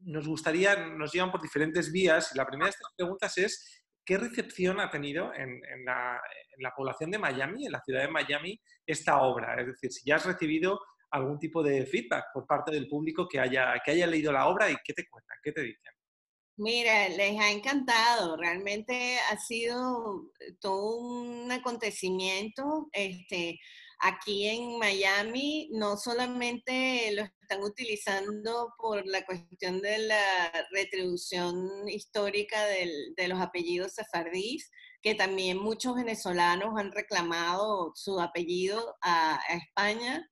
nos 0.00 0.26
gustaría, 0.26 0.88
nos 0.88 1.12
llevan 1.12 1.30
por 1.30 1.40
diferentes 1.40 1.92
vías 1.92 2.34
la 2.34 2.46
primera 2.46 2.66
de 2.66 2.70
estas 2.70 2.92
preguntas 2.96 3.38
es 3.38 3.84
¿qué 4.04 4.18
recepción 4.18 4.80
ha 4.80 4.90
tenido 4.90 5.32
en, 5.34 5.60
la, 5.84 6.20
en, 6.56 6.62
la, 6.64 6.72
población 6.74 7.12
de 7.12 7.18
Miami, 7.18 7.66
en 7.66 7.72
la 7.72 7.82
ciudad 7.82 8.00
de 8.00 8.08
Miami, 8.08 8.60
esta 8.84 9.22
obra? 9.22 9.54
Es 9.60 9.68
decir, 9.68 9.92
si 9.92 10.04
ya 10.04 10.16
has 10.16 10.26
recibido 10.26 10.80
algún 11.12 11.38
tipo 11.38 11.62
de 11.62 11.86
feedback 11.86 12.24
por 12.34 12.44
parte 12.44 12.72
del 12.72 12.88
público 12.88 13.28
que 13.28 13.38
haya, 13.38 13.80
que 13.84 13.92
haya 13.92 14.08
leído 14.08 14.32
la 14.32 14.48
obra 14.48 14.68
y 14.68 14.74
qué 14.82 14.92
te 14.92 15.06
cuentan, 15.08 15.38
qué 15.44 15.52
te 15.52 15.62
dicen. 15.62 15.92
Mira, 16.62 17.08
les 17.08 17.40
ha 17.40 17.50
encantado, 17.50 18.36
realmente 18.36 19.18
ha 19.18 19.36
sido 19.36 20.30
eh, 20.38 20.52
todo 20.60 20.96
un 20.96 21.50
acontecimiento. 21.50 22.88
Este, 22.92 23.58
aquí 23.98 24.46
en 24.46 24.78
Miami 24.78 25.70
no 25.72 25.96
solamente 25.96 27.10
lo 27.16 27.22
están 27.24 27.64
utilizando 27.64 28.72
por 28.78 29.04
la 29.08 29.26
cuestión 29.26 29.80
de 29.80 30.06
la 30.06 30.52
retribución 30.70 31.88
histórica 31.88 32.64
de 32.66 33.26
los 33.26 33.40
apellidos 33.40 33.94
sefardíes, 33.94 34.70
que 35.02 35.16
también 35.16 35.58
muchos 35.58 35.96
venezolanos 35.96 36.78
han 36.78 36.92
reclamado 36.92 37.90
su 37.96 38.20
apellido 38.20 38.94
a 39.02 39.40
España, 39.48 40.30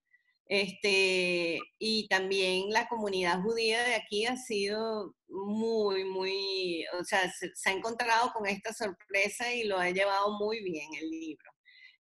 este, 0.51 1.61
y 1.79 2.09
también 2.09 2.71
la 2.71 2.89
comunidad 2.89 3.41
judía 3.41 3.85
de 3.85 3.95
aquí 3.95 4.27
ha 4.27 4.37
sido 4.37 5.15
muy, 5.29 6.03
muy, 6.03 6.85
o 7.01 7.05
sea, 7.05 7.31
se, 7.31 7.71
ha 7.71 7.73
encontrado 7.73 8.33
con 8.33 8.47
esta 8.47 8.73
sorpresa 8.73 9.55
y 9.55 9.63
lo 9.63 9.79
ha 9.79 9.91
llevado 9.91 10.37
muy 10.41 10.61
bien 10.65 10.89
el 11.01 11.09
libro. 11.09 11.49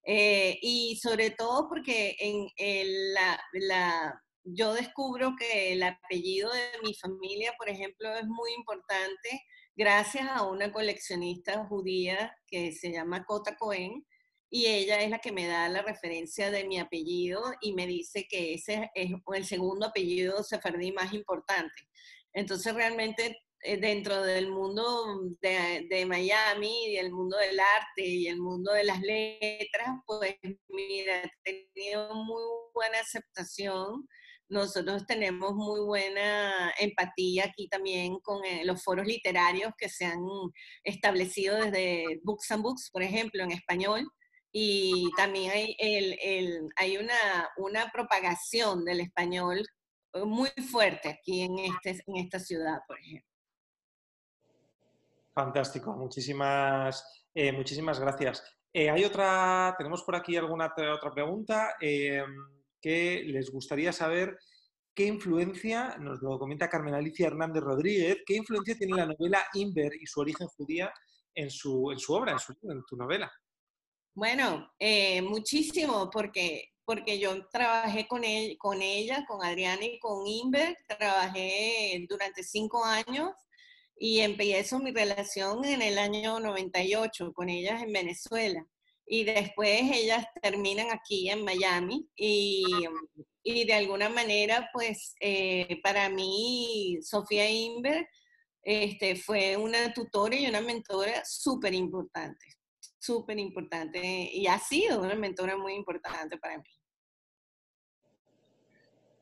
Eh, 0.05 0.59
y 0.63 0.99
sobre 1.01 1.31
todo 1.31 1.69
porque 1.69 2.17
en, 2.19 2.49
la, 3.15 3.41
la, 3.53 4.21
yo 4.43 4.75
descubro 4.75 5.37
que 5.39 5.73
el 5.75 5.85
apellido 5.85 6.51
de 6.53 6.73
mi 6.83 6.93
familia, 6.95 7.55
por 7.57 7.69
ejemplo, 7.69 8.13
es 8.17 8.27
muy 8.27 8.53
importante 8.55 9.45
gracias 9.77 10.27
a 10.29 10.43
una 10.43 10.73
coleccionista 10.73 11.67
judía 11.67 12.37
que 12.49 12.73
se 12.73 12.91
llama 12.91 13.25
Kota 13.27 13.57
Cohen, 13.57 14.05
y 14.51 14.67
ella 14.67 15.01
es 15.01 15.11
la 15.11 15.21
que 15.21 15.31
me 15.31 15.47
da 15.47 15.69
la 15.69 15.83
referencia 15.83 16.51
de 16.51 16.65
mi 16.65 16.79
apellido 16.81 17.41
y 17.61 17.73
me 17.73 17.87
dice 17.87 18.27
que 18.29 18.55
ese 18.55 18.91
es 18.95 19.11
el 19.33 19.45
segundo 19.47 19.87
apellido 19.87 20.43
sefardí 20.43 20.91
más 20.93 21.13
importante. 21.15 21.89
Entonces 22.33 22.75
realmente 22.75 23.39
eh, 23.63 23.77
dentro 23.77 24.23
del 24.23 24.51
mundo 24.51 25.21
de, 25.41 25.87
de, 25.89 26.07
Miami 26.07 26.87
y 26.89 26.97
el 26.97 27.13
mundo 27.13 27.37
del 27.37 27.61
arte 27.61 28.05
y 28.05 28.27
el 28.27 28.41
mundo 28.41 28.73
de 28.73 28.85
las 28.85 29.01
letras, 29.01 29.89
pues 30.05 30.35
mira, 30.69 31.23
ha 31.25 31.31
tenido 31.45 32.15
muy 32.15 32.43
buena 32.75 32.99
aceptación. 33.01 34.09
Nosotros 34.49 35.07
tenemos 35.07 35.55
muy 35.55 35.81
buena 35.81 36.73
empatía 36.81 37.45
aquí 37.45 37.69
también 37.69 38.19
con 38.21 38.45
eh, 38.45 38.65
los 38.65 38.83
foros 38.83 39.07
literarios 39.07 39.73
que 39.79 39.89
se 39.89 40.07
han 40.07 40.25
establecido 40.83 41.57
desde 41.57 42.19
Books 42.25 42.51
and 42.51 42.63
Books, 42.65 42.91
por 42.91 43.03
ejemplo, 43.05 43.45
en 43.45 43.53
español 43.53 44.11
y 44.53 45.11
también 45.17 45.51
hay, 45.53 45.77
el, 45.79 46.69
hay 46.77 46.97
una, 46.97 47.91
propagación 47.93 48.85
del 48.85 49.01
español 49.01 49.65
eh, 50.13 50.25
muy 50.25 50.51
fuerte 50.71 51.09
aquí 51.09 51.43
en, 51.43 51.59
este, 51.59 52.03
en 52.07 52.17
esta 52.17 52.41
ciudad, 52.41 52.81
por 52.87 52.99
ejemplo. 52.99 53.29
Fantástico, 55.33 55.93
muchísimas, 55.93 57.27
eh, 57.35 57.53
muchísimas 57.53 58.01
gracias. 58.01 58.43
Eh, 58.73 58.91
hay 58.91 59.05
otra, 59.05 59.75
tenemos 59.79 60.03
por 60.03 60.17
aquí 60.17 60.37
alguna 60.37 60.67
otra 60.67 61.11
pregunta 61.13 61.75
que 61.81 63.23
les 63.27 63.51
gustaría 63.51 63.93
saber 63.93 64.39
qué 64.95 65.07
influencia, 65.07 65.97
nos 65.99 66.21
lo 66.23 66.39
comenta 66.39 66.69
Carmen 66.69 66.95
Alicia 66.95 67.29
Hernández 67.29 67.63
Rodríguez, 67.63 68.19
qué 68.27 68.35
influencia 68.35 68.77
tiene 68.77 68.97
la 68.97 69.07
novela 69.07 69.45
Inver 69.55 69.93
y 70.01 70.07
su 70.07 70.21
origen 70.21 70.49
judía 70.49 70.93
en 71.35 71.51
su, 71.51 71.91
en 71.93 71.99
su 71.99 72.15
obra, 72.15 72.33
en, 72.33 72.39
su, 72.39 72.53
en 72.63 72.85
tu 72.85 72.97
novela. 72.97 73.31
Bueno, 74.15 74.69
eh, 74.81 75.23
muchísimo, 75.23 76.11
porque, 76.11 76.65
porque 76.85 77.19
yo 77.21 77.47
trabajé 77.49 78.09
con, 78.09 78.25
él, 78.25 78.57
con 78.59 78.83
ella, 78.83 79.25
con 79.27 79.45
Adriana 79.45 79.85
y 79.85 80.01
con 80.01 80.27
Inver, 80.27 80.77
trabajé 80.89 82.05
durante 82.09 82.43
cinco 82.43 82.85
años 82.85 83.31
y 83.97 84.21
empecé 84.21 84.79
mi 84.79 84.91
relación 84.91 85.65
en 85.65 85.81
el 85.83 85.99
año 85.99 86.41
98 86.41 87.33
con 87.33 87.49
ellas 87.49 87.83
en 87.83 87.93
Venezuela. 87.93 88.67
Y 89.07 89.25
después 89.25 89.83
ellas 89.93 90.27
terminan 90.43 90.91
aquí 90.91 91.31
en 91.31 91.45
Miami 91.45 92.09
y, 92.17 92.65
y 93.45 93.65
de 93.65 93.75
alguna 93.75 94.09
manera, 94.09 94.69
pues 94.73 95.15
eh, 95.21 95.81
para 95.83 96.09
mí, 96.09 96.99
Sofía 97.03 97.49
Inver 97.49 98.09
este, 98.63 99.17
fue 99.17 99.57
una 99.57 99.93
tutora 99.93 100.37
y 100.37 100.47
una 100.47 100.61
mentora 100.61 101.23
súper 101.25 101.75
importante 101.75 102.60
súper 103.01 103.39
importante 103.39 103.99
y 104.33 104.47
ha 104.47 104.59
sido 104.59 105.01
una 105.01 105.15
mentora 105.15 105.57
muy 105.57 105.75
importante 105.75 106.37
para 106.37 106.59
mí. 106.59 106.65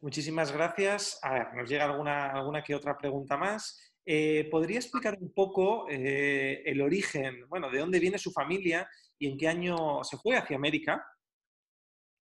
Muchísimas 0.00 0.52
gracias. 0.52 1.18
A 1.22 1.32
ver, 1.32 1.54
nos 1.54 1.68
llega 1.68 1.84
alguna, 1.84 2.32
alguna 2.32 2.62
que 2.62 2.74
otra 2.74 2.96
pregunta 2.96 3.36
más. 3.36 3.80
Eh, 4.04 4.48
¿Podría 4.50 4.78
explicar 4.78 5.16
un 5.20 5.32
poco 5.32 5.86
eh, 5.88 6.62
el 6.64 6.80
origen, 6.80 7.48
bueno, 7.48 7.70
de 7.70 7.78
dónde 7.78 8.00
viene 8.00 8.18
su 8.18 8.32
familia 8.32 8.88
y 9.18 9.28
en 9.28 9.36
qué 9.36 9.48
año 9.48 10.02
se 10.04 10.16
fue 10.16 10.36
hacia 10.36 10.56
América? 10.56 11.04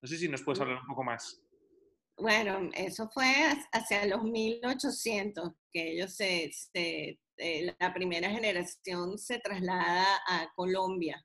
No 0.02 0.08
sé 0.08 0.18
si 0.18 0.28
nos 0.28 0.44
puedes 0.44 0.62
hablar 0.62 0.82
un 0.82 0.88
poco 0.88 1.04
más. 1.04 1.42
Bueno, 2.18 2.70
eso 2.74 3.08
fue 3.10 3.32
hacia 3.72 4.06
los 4.08 4.24
1800, 4.24 5.52
que 5.72 5.92
ellos 5.92 6.16
se, 6.16 6.52
se 6.52 7.20
eh, 7.38 7.76
la 7.80 7.94
primera 7.94 8.30
generación 8.32 9.20
se 9.20 9.40
traslada 9.40 10.04
a 10.28 10.52
Colombia 10.56 11.24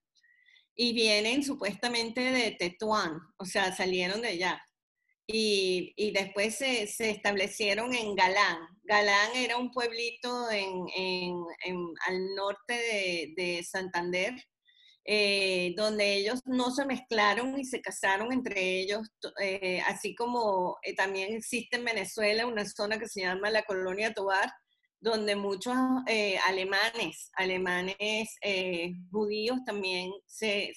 y 0.75 0.93
vienen 0.93 1.43
supuestamente 1.43 2.21
de 2.21 2.53
Tetuán, 2.53 3.19
o 3.39 3.45
sea, 3.45 3.75
salieron 3.75 4.23
de 4.23 4.29
allá. 4.29 4.63
Y, 5.27 5.93
y 5.97 6.11
después 6.13 6.57
se, 6.57 6.87
se, 6.89 7.11
establecieron 7.11 7.95
en 7.95 8.15
Galán. 8.15 8.59
Galán 8.83 9.31
era 9.37 9.57
un 9.57 9.71
pueblito 9.71 10.51
en, 10.51 10.85
en, 10.97 11.35
al 12.07 12.35
norte 12.35 12.75
de, 12.75 13.33
de 13.37 13.63
Santander, 13.63 14.35
eh, 15.05 15.75
donde 15.77 16.15
ellos 16.15 16.41
no 16.45 16.71
se 16.71 16.85
mezclaron 16.85 17.59
y 17.59 17.65
se 17.65 17.81
casaron 17.81 18.33
entre 18.33 18.81
ellos, 18.81 19.09
eh, 19.41 19.81
así 19.87 20.15
como 20.15 20.79
eh, 20.83 20.95
también 20.95 21.35
existe 21.35 21.77
en 21.77 21.85
Venezuela 21.85 22.47
una 22.47 22.65
zona 22.65 23.01
que 23.01 23.09
se 23.09 23.23
llama 23.23 23.51
la 23.51 23.65
Colonia 23.65 24.13
Tobar, 24.13 24.49
donde 25.03 25.35
muchos 25.35 25.75
eh, 26.07 26.39
alemanes, 26.47 27.33
alemanes 27.35 28.37
eh, 28.41 28.93
judíos 29.11 29.59
también 29.67 30.13
se, 30.27 30.73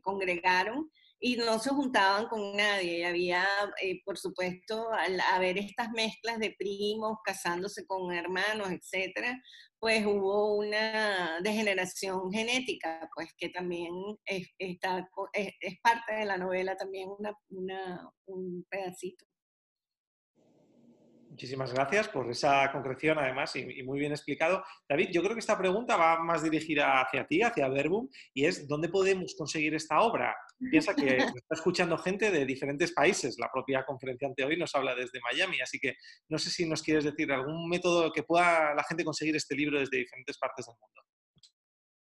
congregaron 0.00 0.88
y 1.18 1.34
no 1.34 1.58
se 1.58 1.70
juntaban 1.70 2.28
con 2.28 2.56
nadie. 2.56 3.04
Había, 3.04 3.44
eh, 3.82 4.00
por 4.04 4.16
supuesto, 4.16 4.92
al 4.92 5.20
haber 5.32 5.58
estas 5.58 5.90
mezclas 5.90 6.38
de 6.38 6.54
primos 6.56 7.18
casándose 7.24 7.84
con 7.84 8.12
hermanos, 8.12 8.70
etcétera, 8.70 9.36
pues 9.80 10.06
hubo 10.06 10.54
una 10.54 11.40
degeneración 11.42 12.30
genética, 12.32 13.10
pues 13.12 13.34
que 13.36 13.48
también 13.48 13.92
es, 14.24 14.48
está, 14.56 15.08
es, 15.32 15.80
parte 15.82 16.14
de 16.14 16.26
la 16.26 16.38
novela, 16.38 16.76
también 16.76 17.08
una, 17.48 18.08
un 18.26 18.64
pedacito. 18.70 19.26
Muchísimas 21.36 21.74
gracias 21.74 22.08
por 22.08 22.30
esa 22.30 22.72
concreción, 22.72 23.18
además, 23.18 23.54
y, 23.56 23.82
muy 23.82 23.98
bien 23.98 24.12
explicado. 24.12 24.64
David, 24.88 25.10
yo 25.12 25.20
creo 25.20 25.34
que 25.34 25.40
esta 25.40 25.58
pregunta 25.58 25.94
va 25.94 26.18
más 26.18 26.42
dirigida 26.42 27.02
hacia 27.02 27.26
ti, 27.26 27.42
hacia 27.42 27.68
Verbum, 27.68 28.08
y 28.32 28.46
es 28.46 28.66
¿dónde 28.66 28.88
podemos 28.88 29.34
conseguir 29.36 29.74
esta 29.74 30.00
obra? 30.00 30.34
Piensa 30.70 30.94
que 30.94 31.18
está 31.36 31.54
escuchando 31.54 31.98
gente 31.98 32.30
de 32.30 32.46
diferentes 32.46 32.90
países. 32.94 33.36
La 33.38 33.50
propia 33.52 33.84
conferenciante 33.84 34.44
hoy 34.44 34.56
nos 34.56 34.74
habla 34.74 34.94
desde 34.94 35.20
Miami, 35.20 35.60
así 35.60 35.78
que 35.78 35.96
no 36.30 36.38
sé 36.38 36.48
si 36.48 36.66
nos 36.66 36.82
quieres 36.82 37.04
decir 37.04 37.30
algún 37.30 37.68
método 37.68 38.10
que 38.10 38.22
pueda 38.22 38.74
la 38.74 38.84
gente 38.84 39.04
conseguir 39.04 39.36
este 39.36 39.54
libro 39.54 39.78
desde 39.78 39.98
diferentes 39.98 40.38
partes 40.38 40.64
del 40.64 40.76
mundo. 40.80 41.02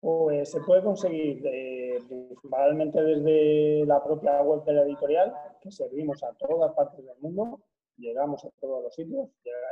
Pues 0.00 0.50
se 0.50 0.60
puede 0.62 0.82
conseguir 0.82 1.42
eh, 1.44 1.98
principalmente 2.08 3.02
desde 3.02 3.84
la 3.84 4.02
propia 4.02 4.40
web 4.40 4.64
de 4.64 4.72
la 4.72 4.82
editorial, 4.84 5.34
que 5.60 5.70
servimos 5.70 6.22
a 6.22 6.32
todas 6.38 6.72
partes 6.72 7.04
del 7.04 7.18
mundo 7.20 7.60
llegamos 8.00 8.44
a 8.44 8.50
todos 8.60 8.82
los 8.82 8.94
sitios. 8.94 9.28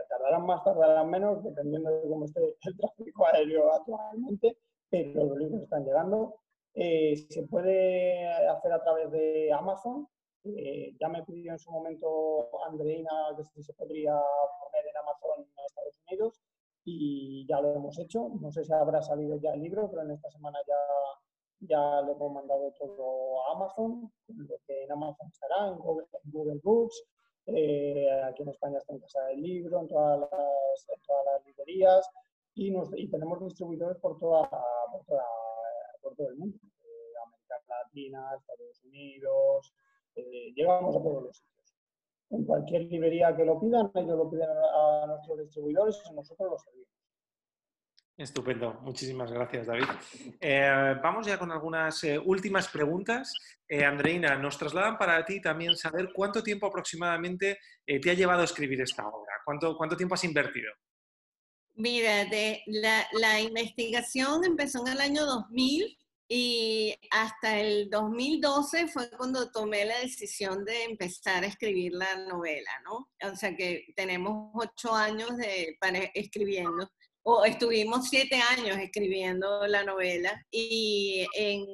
Tardarán 0.08 0.46
más, 0.46 0.62
tardarán 0.64 1.10
menos, 1.10 1.42
dependiendo 1.42 1.90
de 1.90 2.08
cómo 2.08 2.24
esté 2.24 2.40
el 2.62 2.76
tráfico 2.78 3.26
aéreo 3.26 3.72
actualmente, 3.72 4.56
pero 4.90 5.24
los 5.24 5.38
libros 5.38 5.62
están 5.62 5.84
llegando. 5.84 6.36
Eh, 6.74 7.16
se 7.28 7.42
puede 7.44 8.26
hacer 8.26 8.72
a 8.72 8.82
través 8.82 9.10
de 9.10 9.52
Amazon. 9.52 10.06
Eh, 10.44 10.94
ya 11.00 11.08
me 11.08 11.24
pidió 11.24 11.52
en 11.52 11.58
su 11.58 11.70
momento 11.70 12.48
Andreina 12.66 13.10
que 13.36 13.44
si 13.44 13.62
se 13.62 13.74
podría 13.74 14.12
poner 14.12 14.86
en 14.86 14.96
Amazon 14.96 15.44
en 15.44 15.64
Estados 15.66 15.94
Unidos 16.06 16.40
y 16.84 17.46
ya 17.46 17.60
lo 17.60 17.74
hemos 17.74 17.98
hecho. 17.98 18.30
No 18.40 18.50
sé 18.52 18.64
si 18.64 18.72
habrá 18.72 19.02
salido 19.02 19.36
ya 19.36 19.52
el 19.52 19.62
libro, 19.62 19.90
pero 19.90 20.02
en 20.02 20.12
esta 20.12 20.30
semana 20.30 20.58
ya, 20.66 21.68
ya 21.68 22.02
le 22.02 22.12
hemos 22.12 22.32
mandado 22.32 22.72
todo 22.78 23.44
a 23.44 23.52
Amazon, 23.56 24.10
lo 24.28 24.56
que 24.66 24.84
en 24.84 24.92
Amazon 24.92 25.28
estará, 25.28 25.68
en 25.68 25.78
Google 25.78 26.60
Books, 26.62 27.04
eh, 27.54 28.22
aquí 28.24 28.42
en 28.42 28.50
España 28.50 28.78
está 28.78 28.92
en 28.92 29.00
Casa 29.00 29.24
del 29.26 29.40
Libro, 29.40 29.80
en 29.80 29.88
todas 29.88 30.20
las, 30.20 31.46
librerías 31.46 32.08
y, 32.54 33.08
tenemos 33.08 33.40
distribuidores 33.40 33.96
por, 33.98 34.18
toda, 34.18 34.48
por, 34.90 35.04
toda, 35.06 35.24
por 36.02 36.14
todo 36.16 36.28
el 36.28 36.36
mundo. 36.36 36.58
Eh, 36.82 37.12
América 37.24 37.54
Latina, 37.68 38.34
Estados 38.36 38.84
Unidos, 38.84 39.72
eh, 40.16 40.52
llegamos 40.54 40.96
a 40.96 41.02
todos 41.02 41.22
los 41.22 41.36
sitios. 41.36 41.74
En 42.30 42.44
cualquier 42.44 42.82
librería 42.82 43.34
que 43.34 43.44
lo 43.44 43.58
pidan, 43.58 43.90
ellos 43.94 44.18
lo 44.18 44.28
piden 44.28 44.48
a 44.50 45.06
nuestros 45.06 45.38
distribuidores 45.38 46.02
y 46.10 46.14
nosotros 46.14 46.50
lo 46.50 46.58
servimos. 46.58 46.97
Estupendo, 48.18 48.74
muchísimas 48.82 49.30
gracias 49.30 49.68
David. 49.68 49.84
Eh, 50.40 50.96
vamos 51.00 51.24
ya 51.24 51.38
con 51.38 51.52
algunas 51.52 52.02
eh, 52.02 52.18
últimas 52.18 52.66
preguntas. 52.66 53.32
Eh, 53.68 53.84
Andreina, 53.84 54.36
nos 54.36 54.58
trasladan 54.58 54.98
para 54.98 55.24
ti 55.24 55.40
también 55.40 55.76
saber 55.76 56.10
cuánto 56.12 56.42
tiempo 56.42 56.66
aproximadamente 56.66 57.60
te 57.86 58.10
ha 58.10 58.14
llevado 58.14 58.40
a 58.40 58.46
escribir 58.46 58.80
esta 58.80 59.06
obra, 59.06 59.32
cuánto, 59.44 59.76
cuánto 59.76 59.96
tiempo 59.96 60.16
has 60.16 60.24
invertido. 60.24 60.72
Mira, 61.76 62.24
de 62.24 62.60
la, 62.66 63.06
la, 63.12 63.40
investigación 63.40 64.44
empezó 64.44 64.84
en 64.84 64.94
el 64.94 65.00
año 65.00 65.24
2000 65.24 65.96
y 66.26 66.96
hasta 67.12 67.60
el 67.60 67.88
2012 67.88 68.88
fue 68.88 69.08
cuando 69.16 69.48
tomé 69.52 69.84
la 69.84 70.00
decisión 70.00 70.64
de 70.64 70.84
empezar 70.84 71.44
a 71.44 71.46
escribir 71.46 71.92
la 71.92 72.26
novela, 72.26 72.70
¿no? 72.84 73.10
O 73.30 73.36
sea 73.36 73.54
que 73.54 73.86
tenemos 73.94 74.50
ocho 74.54 74.92
años 74.92 75.36
de, 75.36 75.76
para, 75.80 76.00
escribiendo 76.14 76.90
estuvimos 77.44 78.08
siete 78.08 78.36
años 78.36 78.78
escribiendo 78.78 79.66
la 79.66 79.84
novela 79.84 80.44
y 80.50 81.26
en, 81.34 81.66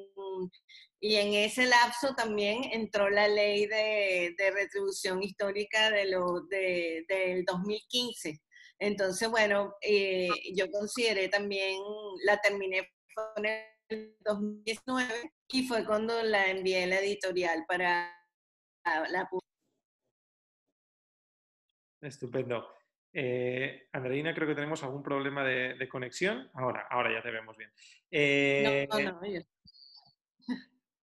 ese 1.01 1.67
lapso 1.67 2.15
también 2.15 2.65
entró 2.73 3.11
la 3.11 3.29
ley 3.29 3.67
de, 3.67 4.35
retribución 4.53 5.23
histórica 5.23 5.91
de 5.91 6.07
lo, 6.07 6.41
de, 6.49 7.05
del 7.09 7.45
2015. 7.45 8.41
Entonces, 8.79 9.29
bueno, 9.29 9.75
eh, 9.81 10.29
yo 10.55 10.71
consideré 10.71 11.29
también, 11.29 11.79
la 12.25 12.39
terminé 12.39 12.91
en 13.37 13.47
el 13.91 14.17
2019 14.25 15.33
y 15.49 15.69
fue 15.69 15.85
cuando 15.85 16.23
la 16.23 16.51
envié 16.51 16.85
a 16.85 16.87
la 16.87 17.01
editorial 17.01 17.65
para 17.69 18.11
la 18.85 19.29
Estupendo. 22.01 22.67
Eh, 23.17 23.87
Andreina, 23.93 24.35
creo 24.35 24.49
que 24.49 24.57
tenemos 24.57 24.83
algún 24.83 25.03
problema 25.03 25.45
de, 25.45 25.89
conexión. 25.89 26.51
Ahora, 26.55 26.89
ahora 26.91 27.13
ya 27.13 27.23
te 27.23 27.31
vemos 27.31 27.57
bien. 27.57 27.71
Eh, 28.11 28.89
no, 28.91 28.99
no, 28.99 29.21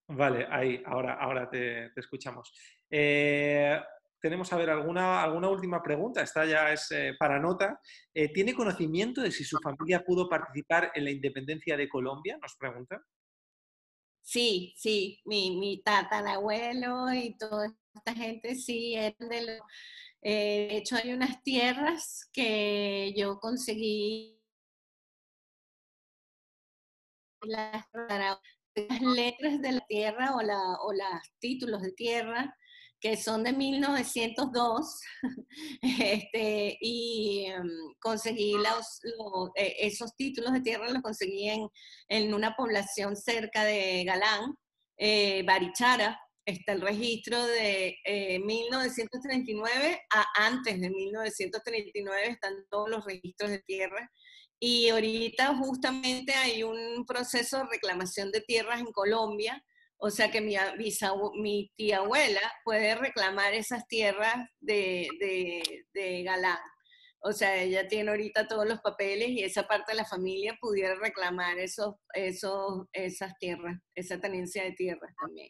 Vale, 0.08 0.45
ahí, 0.50 0.84
ahora, 0.86 1.13
ahora 1.13 1.50
te, 1.50 1.86
escuchamos. 1.95 2.54
Eh, 2.89 3.80
tenemos 4.19 4.52
a 4.52 4.58
ver 4.58 4.69
alguna, 4.69 5.24
alguna 5.24 5.47
última 5.47 5.82
pregunta. 5.82 6.21
Esta 6.21 6.45
ya 6.45 6.74
es 6.74 6.91
eh, 6.91 7.15
para 7.17 7.39
nota. 7.39 7.80
¿Tiene 8.34 8.54
conocimiento 8.54 9.21
de 9.21 9.32
si 9.32 9.45
su 9.45 9.58
familia 9.60 10.04
pudo 10.04 10.28
participar 10.28 10.91
en 10.93 11.06
la 11.06 11.12
independencia 11.12 11.78
de 11.78 11.88
Colombia? 11.88 12.38
Nos 12.41 12.58
pregunta. 12.58 13.02
Sí, 14.21 14.74
sí, 14.76 15.21
mi, 15.26 15.58
mi 15.58 15.82
tatarabuelo 15.82 17.12
y 17.13 17.38
toda 17.38 17.74
esta 17.95 18.13
gente 18.13 18.56
sí 18.56 18.95
eran 18.95 19.30
de 19.30 19.45
los 19.45 19.62
eh, 20.22 20.68
de 20.70 20.78
hecho, 20.78 20.96
hay 20.96 21.14
unas 21.14 21.42
tierras 21.44 22.30
que 22.34 23.14
yo 23.16 23.40
conseguí 23.40 24.40
las, 27.42 27.86
letras 29.02 29.62
de 29.62 29.72
la 29.72 29.86
tierra 29.88 30.36
o, 30.36 30.42
la, 30.42 30.78
los 30.94 31.22
títulos 31.40 31.82
de 31.82 31.92
tierra 31.92 32.56
que 33.02 33.18
son 33.18 33.44
de 33.44 33.52
1902, 33.52 35.02
este, 35.82 36.78
y 36.80 37.48
em, 37.48 37.68
conseguí 38.00 38.54
los, 38.54 39.02
eh, 39.56 39.76
esos 39.80 40.16
títulos 40.16 40.54
de 40.54 40.62
tierra 40.62 40.88
los 40.88 41.02
conseguí 41.02 41.50
en, 41.50 41.68
en 42.10 42.34
una 42.34 42.56
población 42.56 43.16
cerca 43.16 43.64
de 43.64 44.04
Galán, 44.06 44.56
eh, 44.98 45.44
Barichara, 45.44 46.20
está 46.52 46.74
el 46.74 46.82
registro 46.82 47.44
de 47.46 47.98
1939 48.44 49.92
eh, 49.92 50.02
a 50.14 50.48
antes 50.48 50.80
de 50.80 50.90
1939, 50.90 52.28
están 52.30 52.54
todos 52.70 52.90
los 52.90 53.06
registros 53.06 53.50
de 53.52 53.60
tierra. 53.60 54.10
Y 54.60 54.90
ahorita 54.90 55.56
justamente 55.56 56.34
hay 56.34 56.64
un 56.64 57.06
proceso 57.06 57.58
de 57.58 57.66
reclamación 57.72 58.32
de 58.32 58.42
tierras 58.42 58.80
en 58.80 58.92
Colombia, 58.92 59.64
o 60.04 60.10
sea 60.10 60.32
que 60.32 60.42
mi, 60.42 60.56
mi 61.36 61.72
tía 61.76 61.98
abuela 61.98 62.42
puede 62.64 62.96
reclamar 62.96 63.54
esas 63.54 63.88
tierras 63.88 64.36
de, 64.60 65.08
de, 65.94 66.24
Galán. 66.24 66.58
O 67.24 67.32
sea, 67.32 67.62
ella 67.62 67.88
tiene 67.88 68.10
ahorita 68.10 68.48
todos 68.48 68.68
los 68.68 68.82
papeles 68.82 69.30
y 69.30 69.44
esa 69.44 69.68
parte 69.68 69.92
de 69.92 69.98
la 69.98 70.06
familia 70.06 70.58
pudiera 70.60 70.96
reclamar 70.96 71.60
esos, 71.60 71.96
esos, 72.16 72.88
esas 72.94 73.38
tierras, 73.38 73.78
esa 73.94 74.20
tenencia 74.20 74.64
de 74.64 74.72
tierras 74.72 75.14
también. 75.22 75.50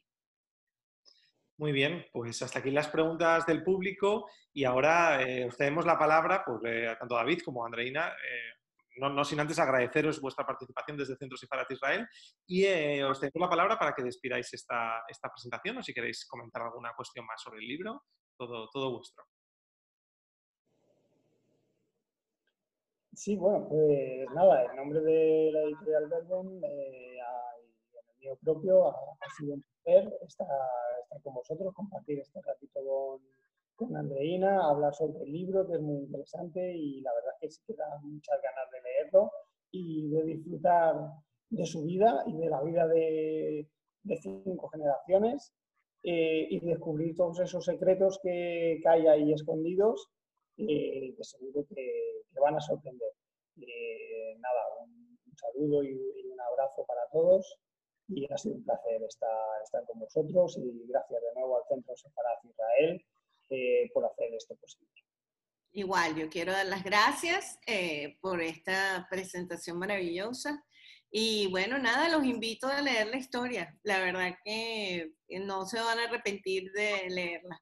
Muy 1.61 1.73
bien, 1.73 2.03
pues 2.11 2.41
hasta 2.41 2.57
aquí 2.57 2.71
las 2.71 2.87
preguntas 2.87 3.45
del 3.45 3.63
público 3.63 4.27
y 4.51 4.63
ahora 4.63 5.21
eh, 5.21 5.45
os 5.45 5.55
cedemos 5.55 5.85
la 5.85 5.95
palabra, 5.95 6.43
pues 6.43 6.59
eh, 6.65 6.95
tanto 6.97 7.13
David 7.13 7.43
como 7.45 7.63
Andreina, 7.63 8.07
eh, 8.07 8.97
no, 8.97 9.23
sin 9.23 9.39
antes 9.39 9.59
agradeceros 9.59 10.19
vuestra 10.19 10.43
participación 10.43 10.97
desde 10.97 11.15
Centro 11.17 11.37
Sifarat 11.37 11.69
Israel 11.69 12.07
y 12.47 12.65
os 13.03 13.19
cedemos 13.19 13.41
la 13.41 13.49
palabra 13.49 13.77
para 13.77 13.93
que 13.93 14.01
despidáis 14.01 14.51
esta, 14.55 15.03
esta, 15.07 15.29
presentación 15.29 15.77
o 15.77 15.83
si 15.83 15.93
queréis 15.93 16.25
comentar 16.25 16.63
alguna 16.63 16.93
cuestión 16.97 17.27
más 17.27 17.39
sobre 17.39 17.59
el 17.59 17.67
libro, 17.67 18.05
todo, 18.35 18.67
todo 18.71 18.93
vuestro. 18.95 19.23
Sí, 23.13 23.35
bueno, 23.35 23.67
pues 23.69 24.27
nada, 24.33 24.65
en 24.65 24.77
nombre 24.77 24.99
de 25.01 25.51
la 25.53 25.61
editorial 25.61 26.09
Verbon 26.09 26.59
y 26.59 26.65
en 26.65 26.71
el 26.79 27.60
mío 28.21 28.37
propio 28.41 28.87
ha, 28.87 28.91
ha 28.91 29.29
sido 29.37 29.55
un 29.55 29.63
placer 29.83 30.13
estar 30.27 30.47
con 31.23 31.33
vosotros, 31.33 31.73
compartir 31.73 32.19
este 32.19 32.41
ratito 32.41 32.79
con, 32.85 33.21
con 33.75 33.97
Andreina, 33.97 34.67
hablar 34.67 34.93
sobre 34.93 35.23
el 35.23 35.31
libro, 35.31 35.67
que 35.67 35.75
es 35.75 35.81
muy 35.81 36.03
interesante 36.03 36.73
y 36.75 37.01
la 37.01 37.13
verdad 37.13 37.33
es 37.33 37.39
que 37.41 37.49
sí 37.49 37.61
que 37.67 37.73
da 37.75 37.99
muchas 38.01 38.41
ganas 38.41 38.71
de 38.71 38.81
leerlo 38.81 39.31
y 39.71 40.09
de 40.09 40.23
disfrutar 40.23 40.95
de 41.49 41.65
su 41.65 41.83
vida 41.83 42.23
y 42.27 42.37
de 42.37 42.49
la 42.49 42.61
vida 42.61 42.87
de, 42.87 43.67
de 44.03 44.17
cinco 44.17 44.69
generaciones 44.69 45.53
eh, 46.03 46.47
y 46.49 46.59
descubrir 46.59 47.15
todos 47.15 47.39
esos 47.39 47.65
secretos 47.65 48.19
que, 48.23 48.79
que 48.81 48.89
hay 48.89 49.07
ahí 49.07 49.33
escondidos 49.33 50.09
eh, 50.57 51.13
que 51.15 51.23
seguro 51.23 51.65
que, 51.67 52.23
que, 52.31 52.39
van 52.39 52.55
a 52.55 52.61
sorprender. 52.61 53.09
Eh, 53.57 54.35
nada, 54.39 54.61
un, 54.79 55.17
saludo 55.35 55.83
y, 55.83 55.89
y 55.89 56.27
un 56.27 56.39
abrazo 56.39 56.85
para 56.85 57.01
todos 57.11 57.59
y 58.13 58.31
ha 58.31 58.37
sido 58.37 58.55
un 58.55 58.63
placer 58.63 59.01
estar, 59.03 59.61
estar 59.63 59.85
con 59.85 59.99
vosotros 59.99 60.57
y 60.57 60.87
gracias 60.87 61.21
de 61.21 61.33
nuevo 61.39 61.57
al 61.57 61.63
Centro 61.67 61.95
Separat 61.95 62.45
Israel 62.45 63.05
eh, 63.49 63.89
por 63.93 64.05
hacer 64.05 64.33
esto 64.33 64.55
posible. 64.55 64.89
Igual, 65.73 66.15
yo 66.15 66.29
quiero 66.29 66.51
dar 66.51 66.65
las 66.65 66.83
gracias 66.83 67.57
eh, 67.65 68.17
por 68.21 68.41
esta 68.41 69.07
presentación 69.09 69.77
maravillosa. 69.77 70.63
Y 71.09 71.47
bueno, 71.47 71.77
nada, 71.77 72.09
los 72.09 72.25
invito 72.25 72.67
a 72.67 72.81
leer 72.81 73.07
la 73.07 73.17
historia. 73.17 73.77
La 73.83 73.99
verdad 73.99 74.35
que 74.43 75.13
no 75.29 75.65
se 75.65 75.79
van 75.79 75.99
a 75.99 76.03
arrepentir 76.05 76.71
de 76.71 77.09
leerla. 77.09 77.61